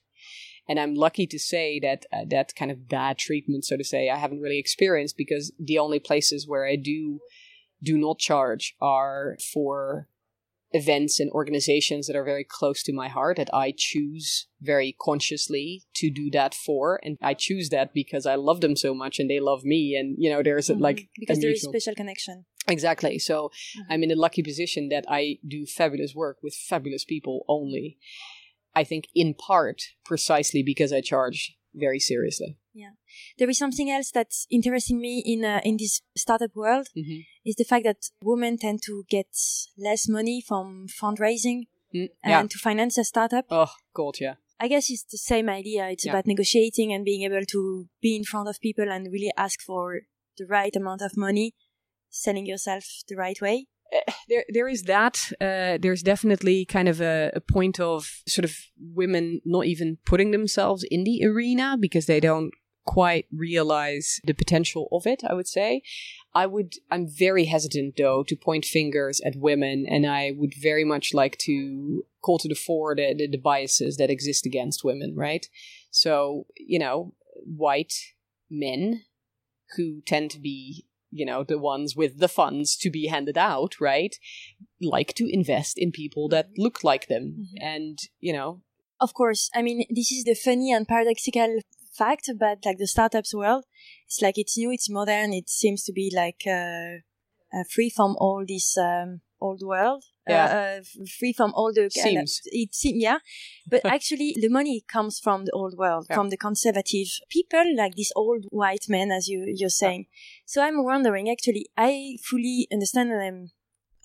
[0.68, 4.09] and i'm lucky to say that uh, that kind of bad treatment so to say
[4.09, 7.20] i haven't really experienced because the only places where i do
[7.84, 10.07] do not charge are for
[10.74, 15.84] events and organizations that are very close to my heart that I choose very consciously
[15.95, 16.99] to do that for.
[17.03, 19.95] And I choose that because I love them so much and they love me.
[19.95, 20.82] And, you know, there's mm-hmm.
[20.82, 22.45] like, because there is special connection.
[22.67, 23.19] Exactly.
[23.19, 23.93] So mm-hmm.
[23.93, 27.97] I'm in a lucky position that I do fabulous work with fabulous people only.
[28.74, 32.57] I think in part precisely because I charge very seriously.
[32.74, 32.91] Yeah.
[33.38, 37.22] There is something else that's interesting me in uh, in this startup world mm-hmm.
[37.45, 39.28] is the fact that women tend to get
[39.78, 42.39] less money from fundraising mm, yeah.
[42.39, 43.45] and to finance a startup.
[43.49, 44.36] Oh, God, yeah.
[44.59, 45.89] I guess it's the same idea.
[45.89, 46.11] It's yeah.
[46.11, 50.01] about negotiating and being able to be in front of people and really ask for
[50.38, 51.55] the right amount of money,
[52.09, 53.67] selling yourself the right way.
[54.30, 55.32] There, there is that.
[55.42, 60.32] Uh, there's definitely kind of a, a, point of sort of women not even putting
[60.32, 62.54] themselves in the arena because they don't
[62.86, 65.82] quite realize the potential of it, I would say.
[66.34, 70.84] I would, I'm very hesitant though to point fingers at women, and I would very
[70.84, 75.14] much like to call to the fore the, the, the biases that exist against women,
[75.16, 75.46] right?
[75.89, 77.14] So, you know,
[77.46, 77.94] white
[78.50, 79.04] men
[79.76, 83.80] who tend to be you know the ones with the funds to be handed out
[83.80, 84.16] right
[84.82, 87.66] like to invest in people that look like them mm-hmm.
[87.66, 88.62] and you know
[88.99, 91.59] of course i mean this is the funny and paradoxical
[91.91, 93.66] fact about like the startups world.
[94.07, 96.99] It's like it's new, it's modern, it seems to be like uh,
[97.53, 100.03] uh, free from all this um, old world.
[100.30, 100.78] Uh, yeah.
[100.80, 100.84] Uh,
[101.17, 102.41] free from all the seems.
[102.45, 103.17] it seems yeah
[103.65, 106.15] but actually the money comes from the old world yeah.
[106.15, 110.41] from the conservative people like these old white men as you you're saying yeah.
[110.45, 113.51] so i'm wondering actually i fully understand and i'm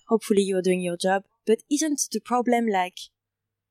[0.09, 2.97] hopefully you're doing your job but isn't the problem like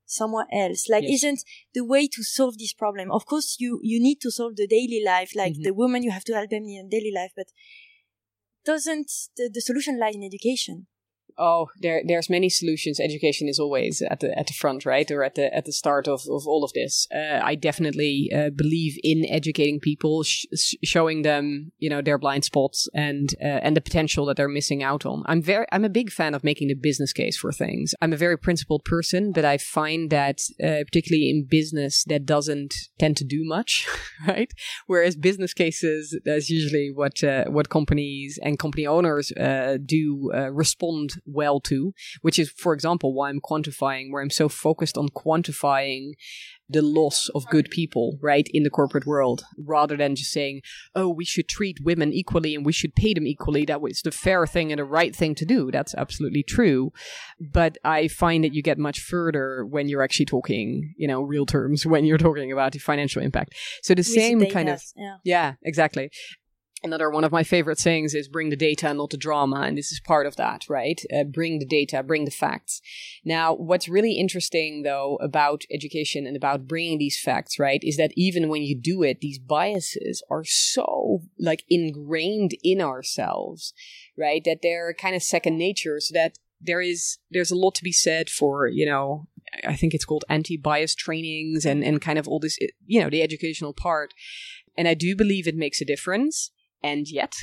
[0.05, 1.23] somewhere else like yes.
[1.23, 1.43] isn't
[1.73, 5.01] the way to solve this problem of course you you need to solve the daily
[5.03, 5.63] life like mm-hmm.
[5.63, 7.47] the woman you have to help them in daily life but
[8.63, 10.85] doesn't the, the solution lie in education
[11.37, 12.99] Oh, there there's many solutions.
[12.99, 16.07] Education is always at the at the front, right, or at the at the start
[16.07, 17.07] of, of all of this.
[17.13, 20.45] Uh, I definitely uh, believe in educating people, sh-
[20.83, 24.81] showing them you know their blind spots and uh, and the potential that they're missing
[24.81, 25.23] out on.
[25.25, 27.93] I'm very I'm a big fan of making the business case for things.
[28.01, 32.75] I'm a very principled person, but I find that uh, particularly in business that doesn't
[32.97, 33.87] tend to do much,
[34.27, 34.51] right?
[34.87, 41.15] Whereas business cases, that's usually what uh, what companies and company owners uh, do respond
[41.25, 46.11] well to, which is, for example, why I'm quantifying, where I'm so focused on quantifying
[46.67, 50.61] the loss of good people, right, in the corporate world, rather than just saying,
[50.95, 53.65] oh, we should treat women equally and we should pay them equally.
[53.65, 55.69] That was the fair thing and the right thing to do.
[55.71, 56.91] That's absolutely true.
[57.39, 61.45] But I find that you get much further when you're actually talking, you know, real
[61.45, 63.53] terms, when you're talking about the financial impact.
[63.83, 65.17] So the With same kind of, yeah.
[65.23, 66.09] yeah, exactly
[66.85, 69.91] another one of my favorite sayings is bring the data not the drama and this
[69.91, 71.01] is part of that right?
[71.15, 72.81] Uh, bring the data bring the facts.
[73.23, 78.11] Now what's really interesting though about education and about bringing these facts right is that
[78.15, 83.73] even when you do it these biases are so like ingrained in ourselves
[84.17, 87.83] right that they're kind of second nature so that there is there's a lot to
[87.83, 89.27] be said for you know
[89.67, 93.21] i think it's called anti-bias trainings and and kind of all this you know the
[93.21, 94.13] educational part.
[94.77, 96.51] And I do believe it makes a difference
[96.91, 97.33] and yet.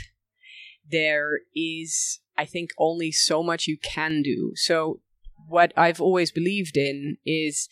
[0.90, 4.53] There is i think only so much you can do.
[4.55, 5.01] So
[5.49, 7.68] what i've always believed in is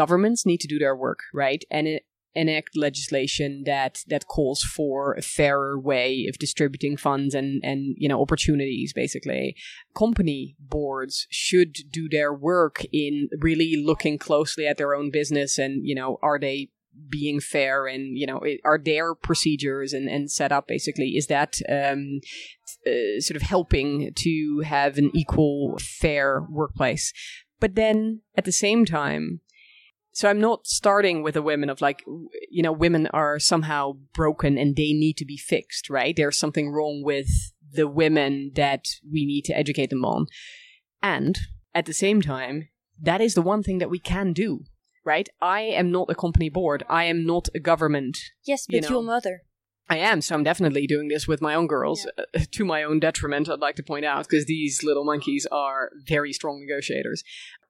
[0.00, 1.62] governments need to do their work right?
[1.70, 2.02] And it,
[2.34, 8.08] enact legislation that that calls for a fairer way of distributing funds and and you
[8.08, 9.56] know opportunities basically.
[9.94, 15.86] Company boards should do their work in really looking closely at their own business and
[15.86, 16.70] you know are they
[17.08, 21.58] being fair and you know are their procedures and, and set up basically is that
[21.68, 22.20] um,
[22.86, 27.12] uh, sort of helping to have an equal fair workplace.
[27.58, 29.40] But then at the same time
[30.12, 32.02] so i'm not starting with a women of like
[32.50, 36.16] you know women are somehow broken and they need to be fixed right?
[36.16, 37.28] There's something wrong with
[37.72, 40.26] the women that we need to educate them on.
[41.02, 41.38] And
[41.74, 42.68] at the same time
[43.00, 44.64] that is the one thing that we can do
[45.10, 45.28] right?
[45.42, 46.84] I am not a company board.
[46.88, 48.16] I am not a government.
[48.44, 48.88] Yes, but you know.
[48.88, 49.42] your mother.
[49.88, 52.24] I am, so I'm definitely doing this with my own girls yeah.
[52.42, 55.90] uh, to my own detriment, I'd like to point out, because these little monkeys are
[56.06, 57.24] very strong negotiators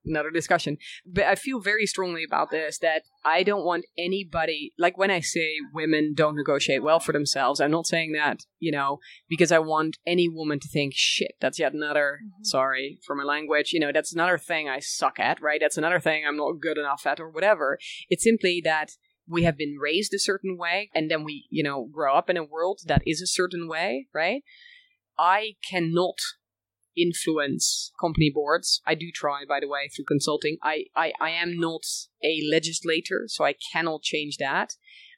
[0.05, 0.76] another discussion.
[1.07, 5.20] But I feel very strongly about this that I don't want anybody, like when I
[5.20, 8.98] say women don't negotiate well for themselves, I'm not saying that, you know,
[9.28, 12.44] because I want any woman to think, shit, that's yet another, mm-hmm.
[12.44, 15.61] sorry for my language, you know, that's another thing I suck at, right?
[15.61, 17.78] That's another thing I'm not good enough at or whatever.
[18.09, 18.92] It's simply that
[19.28, 22.36] we have been raised a certain way and then we, you know, grow up in
[22.36, 24.42] a world that is a certain way, right?
[25.18, 26.18] I cannot
[26.97, 28.80] influence company boards.
[28.86, 30.59] I do try, by the way, through consulting.
[30.62, 31.82] I, I, I am not
[32.22, 34.74] a legislator, so I cannot change that.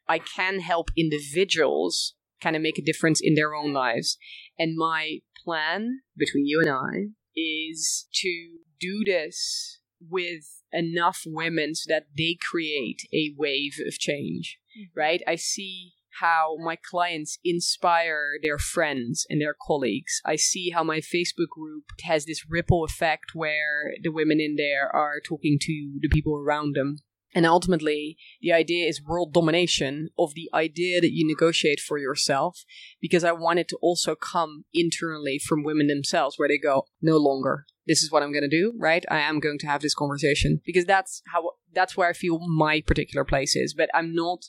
[0.08, 4.18] I can help individuals kind of make a difference in their own lives.
[4.58, 11.86] And my plan between you and I is to do this with enough women so
[11.88, 14.98] that they create a wave of change, mm-hmm.
[14.98, 15.22] right?
[15.26, 20.20] I see how my clients inspire their friends and their colleagues.
[20.24, 24.94] I see how my Facebook group has this ripple effect where the women in there
[24.94, 26.98] are talking to the people around them.
[27.34, 32.64] And ultimately, the idea is world domination of the idea that you negotiate for yourself
[33.00, 37.16] because I want it to also come internally from women themselves where they go, no
[37.16, 37.64] longer.
[37.86, 39.04] This is what I'm going to do, right?
[39.10, 42.82] I am going to have this conversation because that's how, that's where I feel my
[42.82, 43.72] particular place is.
[43.72, 44.44] But I'm not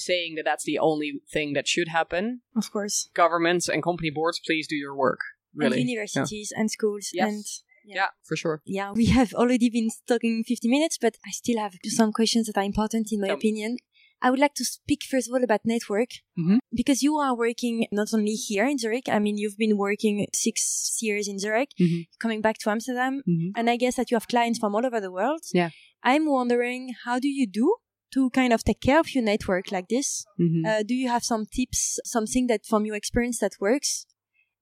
[0.00, 2.42] saying that that's the only thing that should happen.
[2.56, 3.08] Of course.
[3.14, 5.20] Governments and company boards, please do your work.
[5.54, 5.80] Really.
[5.80, 6.60] And universities yeah.
[6.60, 7.10] and schools.
[7.12, 7.28] Yes.
[7.28, 7.44] And
[7.84, 7.94] yeah.
[7.96, 8.06] yeah.
[8.24, 8.62] for sure.
[8.64, 12.56] Yeah, we have already been talking 50 minutes, but I still have some questions that
[12.56, 13.76] are important in my opinion.
[14.22, 16.58] I would like to speak first of all about network mm-hmm.
[16.74, 19.08] because you are working not only here in Zurich.
[19.08, 22.02] I mean, you've been working six years in Zurich, mm-hmm.
[22.18, 23.58] coming back to Amsterdam, mm-hmm.
[23.58, 25.40] and I guess that you have clients from all over the world.
[25.54, 25.70] Yeah.
[26.02, 27.76] I'm wondering how do you do
[28.12, 30.24] to kind of take care of your network like this?
[30.40, 30.66] Mm-hmm.
[30.66, 34.06] Uh, do you have some tips, something that from your experience that works?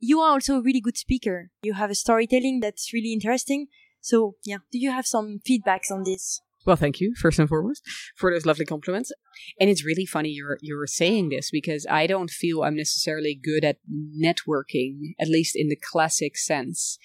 [0.00, 1.50] You are also a really good speaker.
[1.62, 3.66] You have a storytelling that's really interesting.
[4.00, 6.40] So yeah, do you have some feedbacks on this?
[6.66, 7.82] Well, thank you first and foremost
[8.16, 9.10] for those lovely compliments.
[9.58, 13.64] And it's really funny you're you're saying this because I don't feel I'm necessarily good
[13.64, 16.98] at networking, at least in the classic sense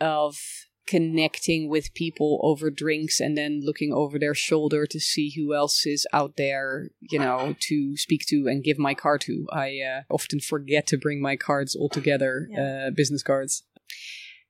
[0.00, 0.36] of
[0.86, 5.84] connecting with people over drinks and then looking over their shoulder to see who else
[5.86, 9.46] is out there, you know, to speak to and give my card to.
[9.52, 12.86] I uh, often forget to bring my cards altogether, yeah.
[12.86, 13.64] uh, business cards.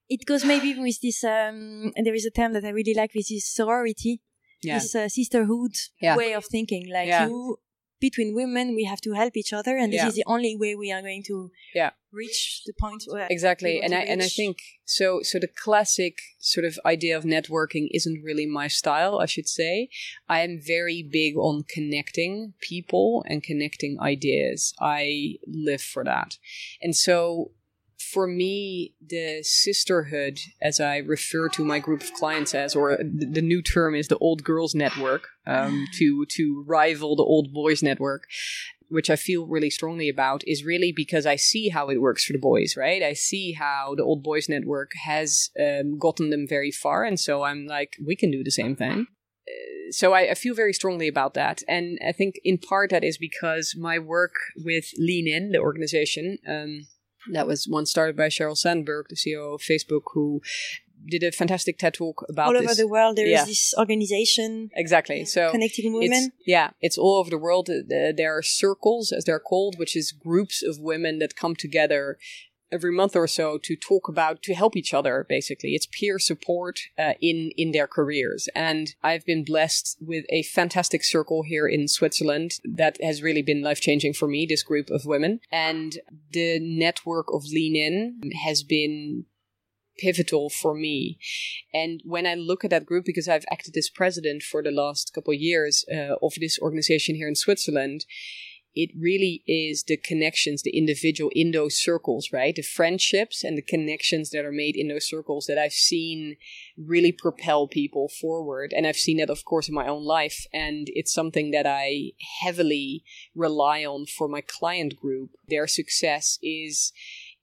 [0.09, 1.25] it goes maybe with this.
[1.25, 4.23] Um, and there is a term that I really like, which is sorority.
[4.63, 4.79] Yeah.
[4.79, 6.17] This uh, sisterhood Yeah.
[6.17, 6.85] way of thinking.
[6.93, 7.59] Like you,
[8.01, 10.93] between women, we have to help each other, and this is the only way we
[10.93, 11.91] are going to Yeah.
[12.17, 16.65] Reach the point where exactly and i and i think so so the classic sort
[16.65, 19.89] of idea of networking isn't really my style i should say.
[20.29, 24.75] I am very big on connecting people and connecting ideas.
[24.81, 26.39] I live for that.
[26.81, 27.53] And so
[28.13, 33.27] for me, the sisterhood, as I refer to my group of clients as, or the,
[33.27, 37.83] the new term is the old girls network, um, to to rival the old boys
[37.83, 38.25] network,
[38.89, 42.33] which I feel really strongly about, is really because I see how it works for
[42.33, 43.03] the boys, right?
[43.03, 47.43] I see how the old boys network has um, gotten them very far, and so
[47.43, 49.07] I'm like, we can do the same thing.
[49.49, 53.05] Uh, So I, I feel very strongly about that, and I think in part that
[53.05, 56.87] is because my work with Lean In, the organization, um,
[57.33, 60.41] that was once started by Sheryl Sandberg, the CEO of Facebook, who
[61.09, 62.63] did a fantastic TED talk about all this.
[62.65, 63.45] over the world there is Yeah.
[63.45, 65.25] this organization exactly.
[65.25, 66.33] So connecting it's, women.
[66.47, 67.69] yeah, it's all over the world.
[67.71, 72.19] Uh, there are circles, as they're called, which is groups of women that come together
[72.73, 76.81] every month or so to talk about to help each other basically it's peer support
[76.99, 81.87] uh, in in their careers and i've been blessed with a fantastic circle here in
[81.87, 85.99] switzerland that has really been life changing for me this group of women and
[86.33, 89.25] the network of lean in has been
[89.99, 91.19] pivotal for me.
[91.73, 95.13] And when I look at that group, because I've acted as president for the last
[95.15, 98.05] couple of years uh, of this organization here in Switzerland,
[98.77, 102.55] it really is the connections, the individual in those circles, right?
[102.55, 106.37] The friendships and the connections that are made in those circles that I've seen
[106.77, 108.75] really propel people forward.
[108.77, 110.47] And I've seen that, of course, in my own life.
[110.53, 113.03] And it's something that I heavily
[113.35, 115.31] rely on for my client group.
[115.49, 116.93] Their success is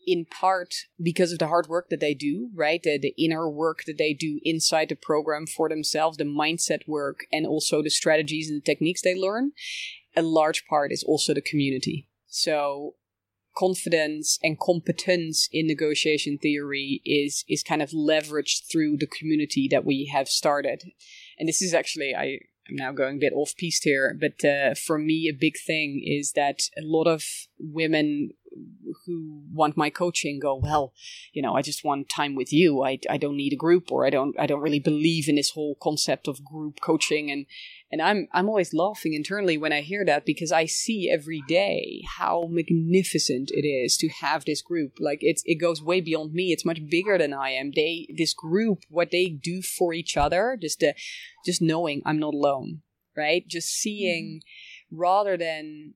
[0.06, 2.82] in part because of the hard work that they do, right?
[2.82, 7.22] The, the inner work that they do inside the program for themselves, the mindset work,
[7.32, 9.52] and also the strategies and the techniques they learn.
[10.16, 12.08] A large part is also the community.
[12.28, 12.96] So
[13.56, 19.86] confidence and competence in negotiation theory is is kind of leveraged through the community that
[19.86, 20.84] we have started.
[21.38, 22.40] And this is actually I
[22.70, 26.02] I'm now going a bit off piste here, but uh, for me, a big thing
[26.06, 27.24] is that a lot of
[27.60, 28.30] women
[29.06, 30.94] who want my coaching go, well,
[31.32, 32.84] you know, I just want time with you.
[32.84, 35.52] I, I don't need a group, or I don't I don't really believe in this
[35.52, 37.32] whole concept of group coaching.
[37.32, 37.46] And
[37.92, 42.02] and I'm I'm always laughing internally when I hear that because I see every day
[42.18, 44.94] how magnificent it is to have this group.
[45.00, 46.52] Like it's it goes way beyond me.
[46.52, 47.72] It's much bigger than I am.
[47.76, 50.96] They this group, what they do for each other, just the
[51.46, 52.82] just knowing I'm not alone,
[53.16, 53.48] right?
[53.48, 55.00] Just seeing mm-hmm.
[55.00, 55.96] rather than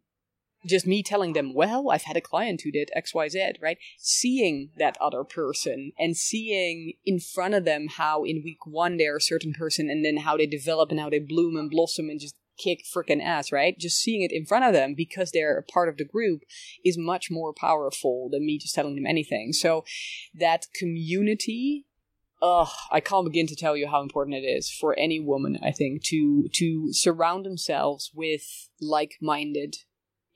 [0.68, 3.78] just me telling them, well, I've had a client who did XYZ, right?
[3.98, 9.18] Seeing that other person and seeing in front of them how in week one they're
[9.18, 12.20] a certain person and then how they develop and how they bloom and blossom and
[12.20, 13.78] just kick freaking ass, right?
[13.78, 16.42] Just seeing it in front of them because they're a part of the group
[16.84, 19.54] is much more powerful than me just telling them anything.
[19.54, 19.86] So
[20.34, 21.86] that community
[22.40, 25.72] Ugh, I can't begin to tell you how important it is for any woman, I
[25.72, 29.78] think, to to surround themselves with like-minded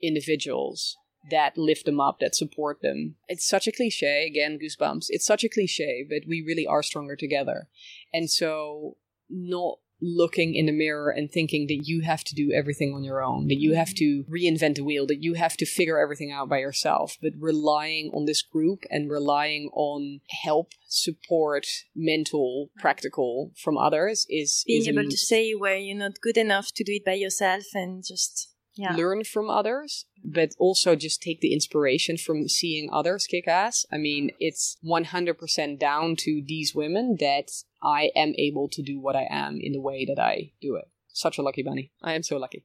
[0.02, 0.96] individuals
[1.30, 3.16] that lift them up, that support them.
[3.28, 5.06] It's such a cliche, again, goosebumps.
[5.08, 7.68] It's such a cliche, but we really are stronger together.
[8.12, 8.96] And so,
[9.30, 13.22] not looking in the mirror and thinking that you have to do everything on your
[13.22, 16.48] own, that you have to reinvent the wheel, that you have to figure everything out
[16.48, 23.78] by yourself, but relying on this group and relying on help, support, mental, practical from
[23.78, 27.04] others is Being is able to say where you're not good enough to do it
[27.04, 28.94] by yourself and just yeah.
[28.94, 33.84] learn from others, but also just take the inspiration from seeing others kick ass.
[33.92, 37.50] I mean, it's 100% down to these women that
[37.82, 40.88] I am able to do what I am in the way that I do it.
[41.08, 41.92] Such a lucky bunny.
[42.02, 42.64] I am so lucky.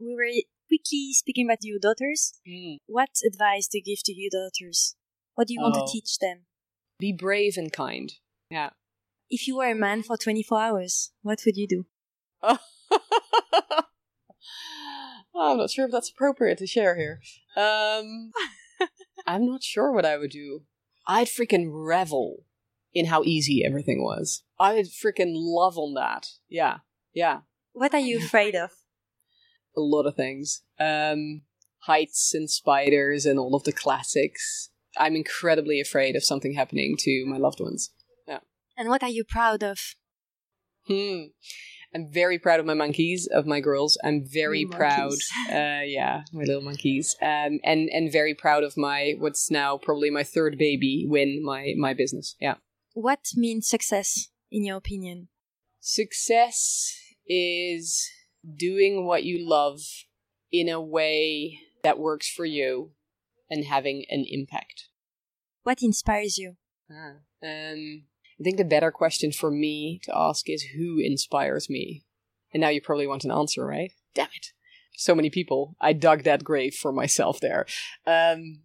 [0.00, 0.30] We were
[0.68, 2.34] quickly speaking about your daughters.
[2.48, 2.78] Mm.
[2.86, 4.96] What advice do you give to your daughters?
[5.34, 5.84] What do you want Oh.
[5.86, 6.46] to teach them?
[6.98, 8.12] Be brave and kind.
[8.50, 8.70] Yeah.
[9.28, 11.86] If you were a man for 24 hours, what would you do?
[15.36, 17.20] I'm not sure if that's appropriate to share here.
[17.56, 18.32] Um,
[19.26, 20.62] I'm not sure what I would do.
[21.06, 22.44] I'd freaking revel
[22.92, 24.44] in how easy everything was.
[24.58, 26.28] I would freaking love on that.
[26.48, 26.78] Yeah,
[27.12, 27.40] yeah.
[27.72, 28.70] What are you afraid of?
[29.76, 30.62] A lot of things.
[30.78, 31.42] Um,
[31.80, 34.70] heights and spiders and all of the classics.
[34.96, 37.90] I'm incredibly afraid of something happening to my loved ones.
[38.28, 38.38] Yeah.
[38.76, 39.78] And what are you proud of?
[40.86, 41.24] Hmm.
[41.94, 43.96] I'm very proud of my monkeys, of my girls.
[44.02, 45.12] I'm very proud.
[45.48, 47.14] Uh, yeah, my little monkeys.
[47.22, 51.74] Um, and and very proud of my what's now probably my third baby, Win, my
[51.76, 52.34] my business.
[52.40, 52.56] Yeah,
[52.94, 55.28] What means success, in your opinion?
[55.80, 56.96] Success
[57.28, 58.10] is
[58.56, 59.80] doing what you love
[60.50, 62.90] in a way that works for you
[63.50, 64.88] and having an impact.
[65.62, 66.56] What inspires you?
[66.90, 68.04] Ah, um,
[68.40, 72.04] I think the better question for me to ask is who inspires me?
[72.52, 73.92] And now you probably want an answer, right?
[74.14, 74.52] Damn it.
[74.96, 75.76] So many people.
[75.80, 77.66] I dug that grave for myself there.
[78.06, 78.60] Um,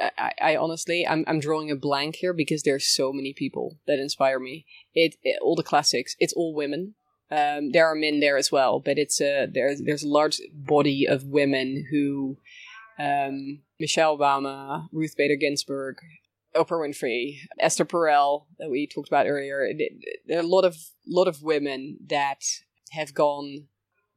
[0.00, 3.98] I, I, honestly, I'm, I'm drawing a blank here because there's so many people that
[3.98, 4.66] inspire me.
[4.94, 6.16] It, it all the classics.
[6.18, 6.94] It's all women.
[7.30, 11.06] Um, there are men there as well, but it's a there's there's a large body
[11.06, 12.38] of women who,
[12.98, 15.98] um, Michelle Obama, Ruth Bader Ginsburg,
[16.58, 19.68] Oprah Winfrey, Esther Perel that we talked about earlier.
[20.26, 22.42] There are a lot of lot of women that
[22.90, 23.68] have gone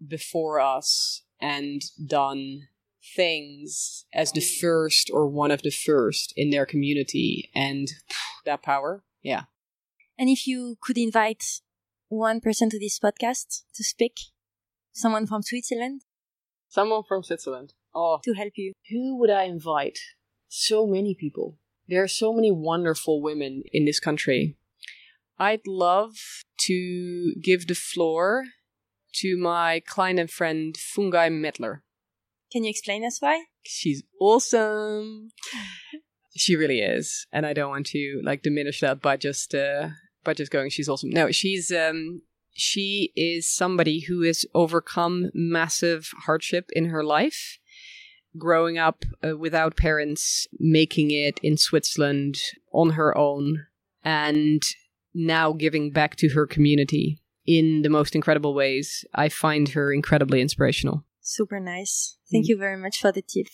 [0.06, 2.68] before us and done
[3.16, 7.88] things as the first or one of the first in their community and
[8.46, 9.04] that power.
[9.22, 9.44] Yeah.
[10.18, 11.62] And if you could invite
[12.10, 14.18] one person to this podcast to speak
[14.92, 16.02] someone from switzerland?
[16.70, 17.74] Someone from switzerland.
[17.94, 18.20] Oh.
[18.24, 18.74] To help you.
[18.90, 20.00] Who would i invite?
[20.48, 21.58] So many people
[21.92, 24.58] there are so many wonderful women in this country
[25.38, 26.16] i'd love
[26.58, 28.46] to give the floor
[29.14, 31.84] to my client and friend fungi medler
[32.52, 33.46] can you explain us why?
[33.64, 35.32] She's awesome.
[36.36, 39.90] she really is, and I don't want to like diminish that by just uh,
[40.24, 40.70] by just going.
[40.70, 41.12] She's awesome.
[41.12, 42.22] No, she's um,
[42.52, 47.58] she is somebody who has overcome massive hardship in her life,
[48.38, 52.38] growing up uh, without parents, making it in Switzerland
[52.74, 53.66] on her own,
[54.04, 54.62] and
[55.14, 59.06] now giving back to her community in the most incredible ways.
[59.14, 61.04] I find her incredibly inspirational.
[61.22, 62.18] Super nice.
[62.32, 62.50] Thank mm.
[62.50, 63.48] you very much for the tip.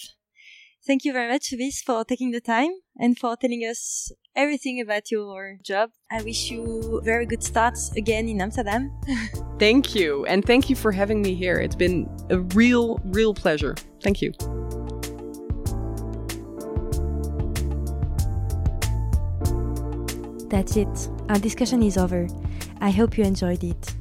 [0.86, 5.12] Thank you very much, Wies, for taking the time and for telling us everything about
[5.12, 5.90] your job.
[6.10, 8.98] I wish you very good starts again in Amsterdam.
[9.60, 10.26] thank you.
[10.28, 11.60] And thank you for having me here.
[11.60, 13.76] It's been a real, real pleasure.
[14.02, 14.32] Thank you.
[20.50, 21.10] That's it.
[21.30, 22.28] Our discussion is over.
[22.80, 23.96] I hope you enjoyed it.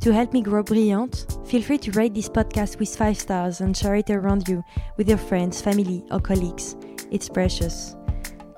[0.00, 3.76] To help me grow Brilliant, feel free to rate this podcast with 5 stars and
[3.76, 4.64] share it around you
[4.96, 6.74] with your friends, family, or colleagues.
[7.10, 7.96] It's precious.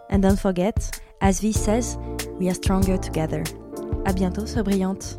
[0.09, 1.99] And don't forget, as Wies says,
[2.39, 3.43] we are stronger together.
[4.05, 5.17] À bientôt sur Brillante.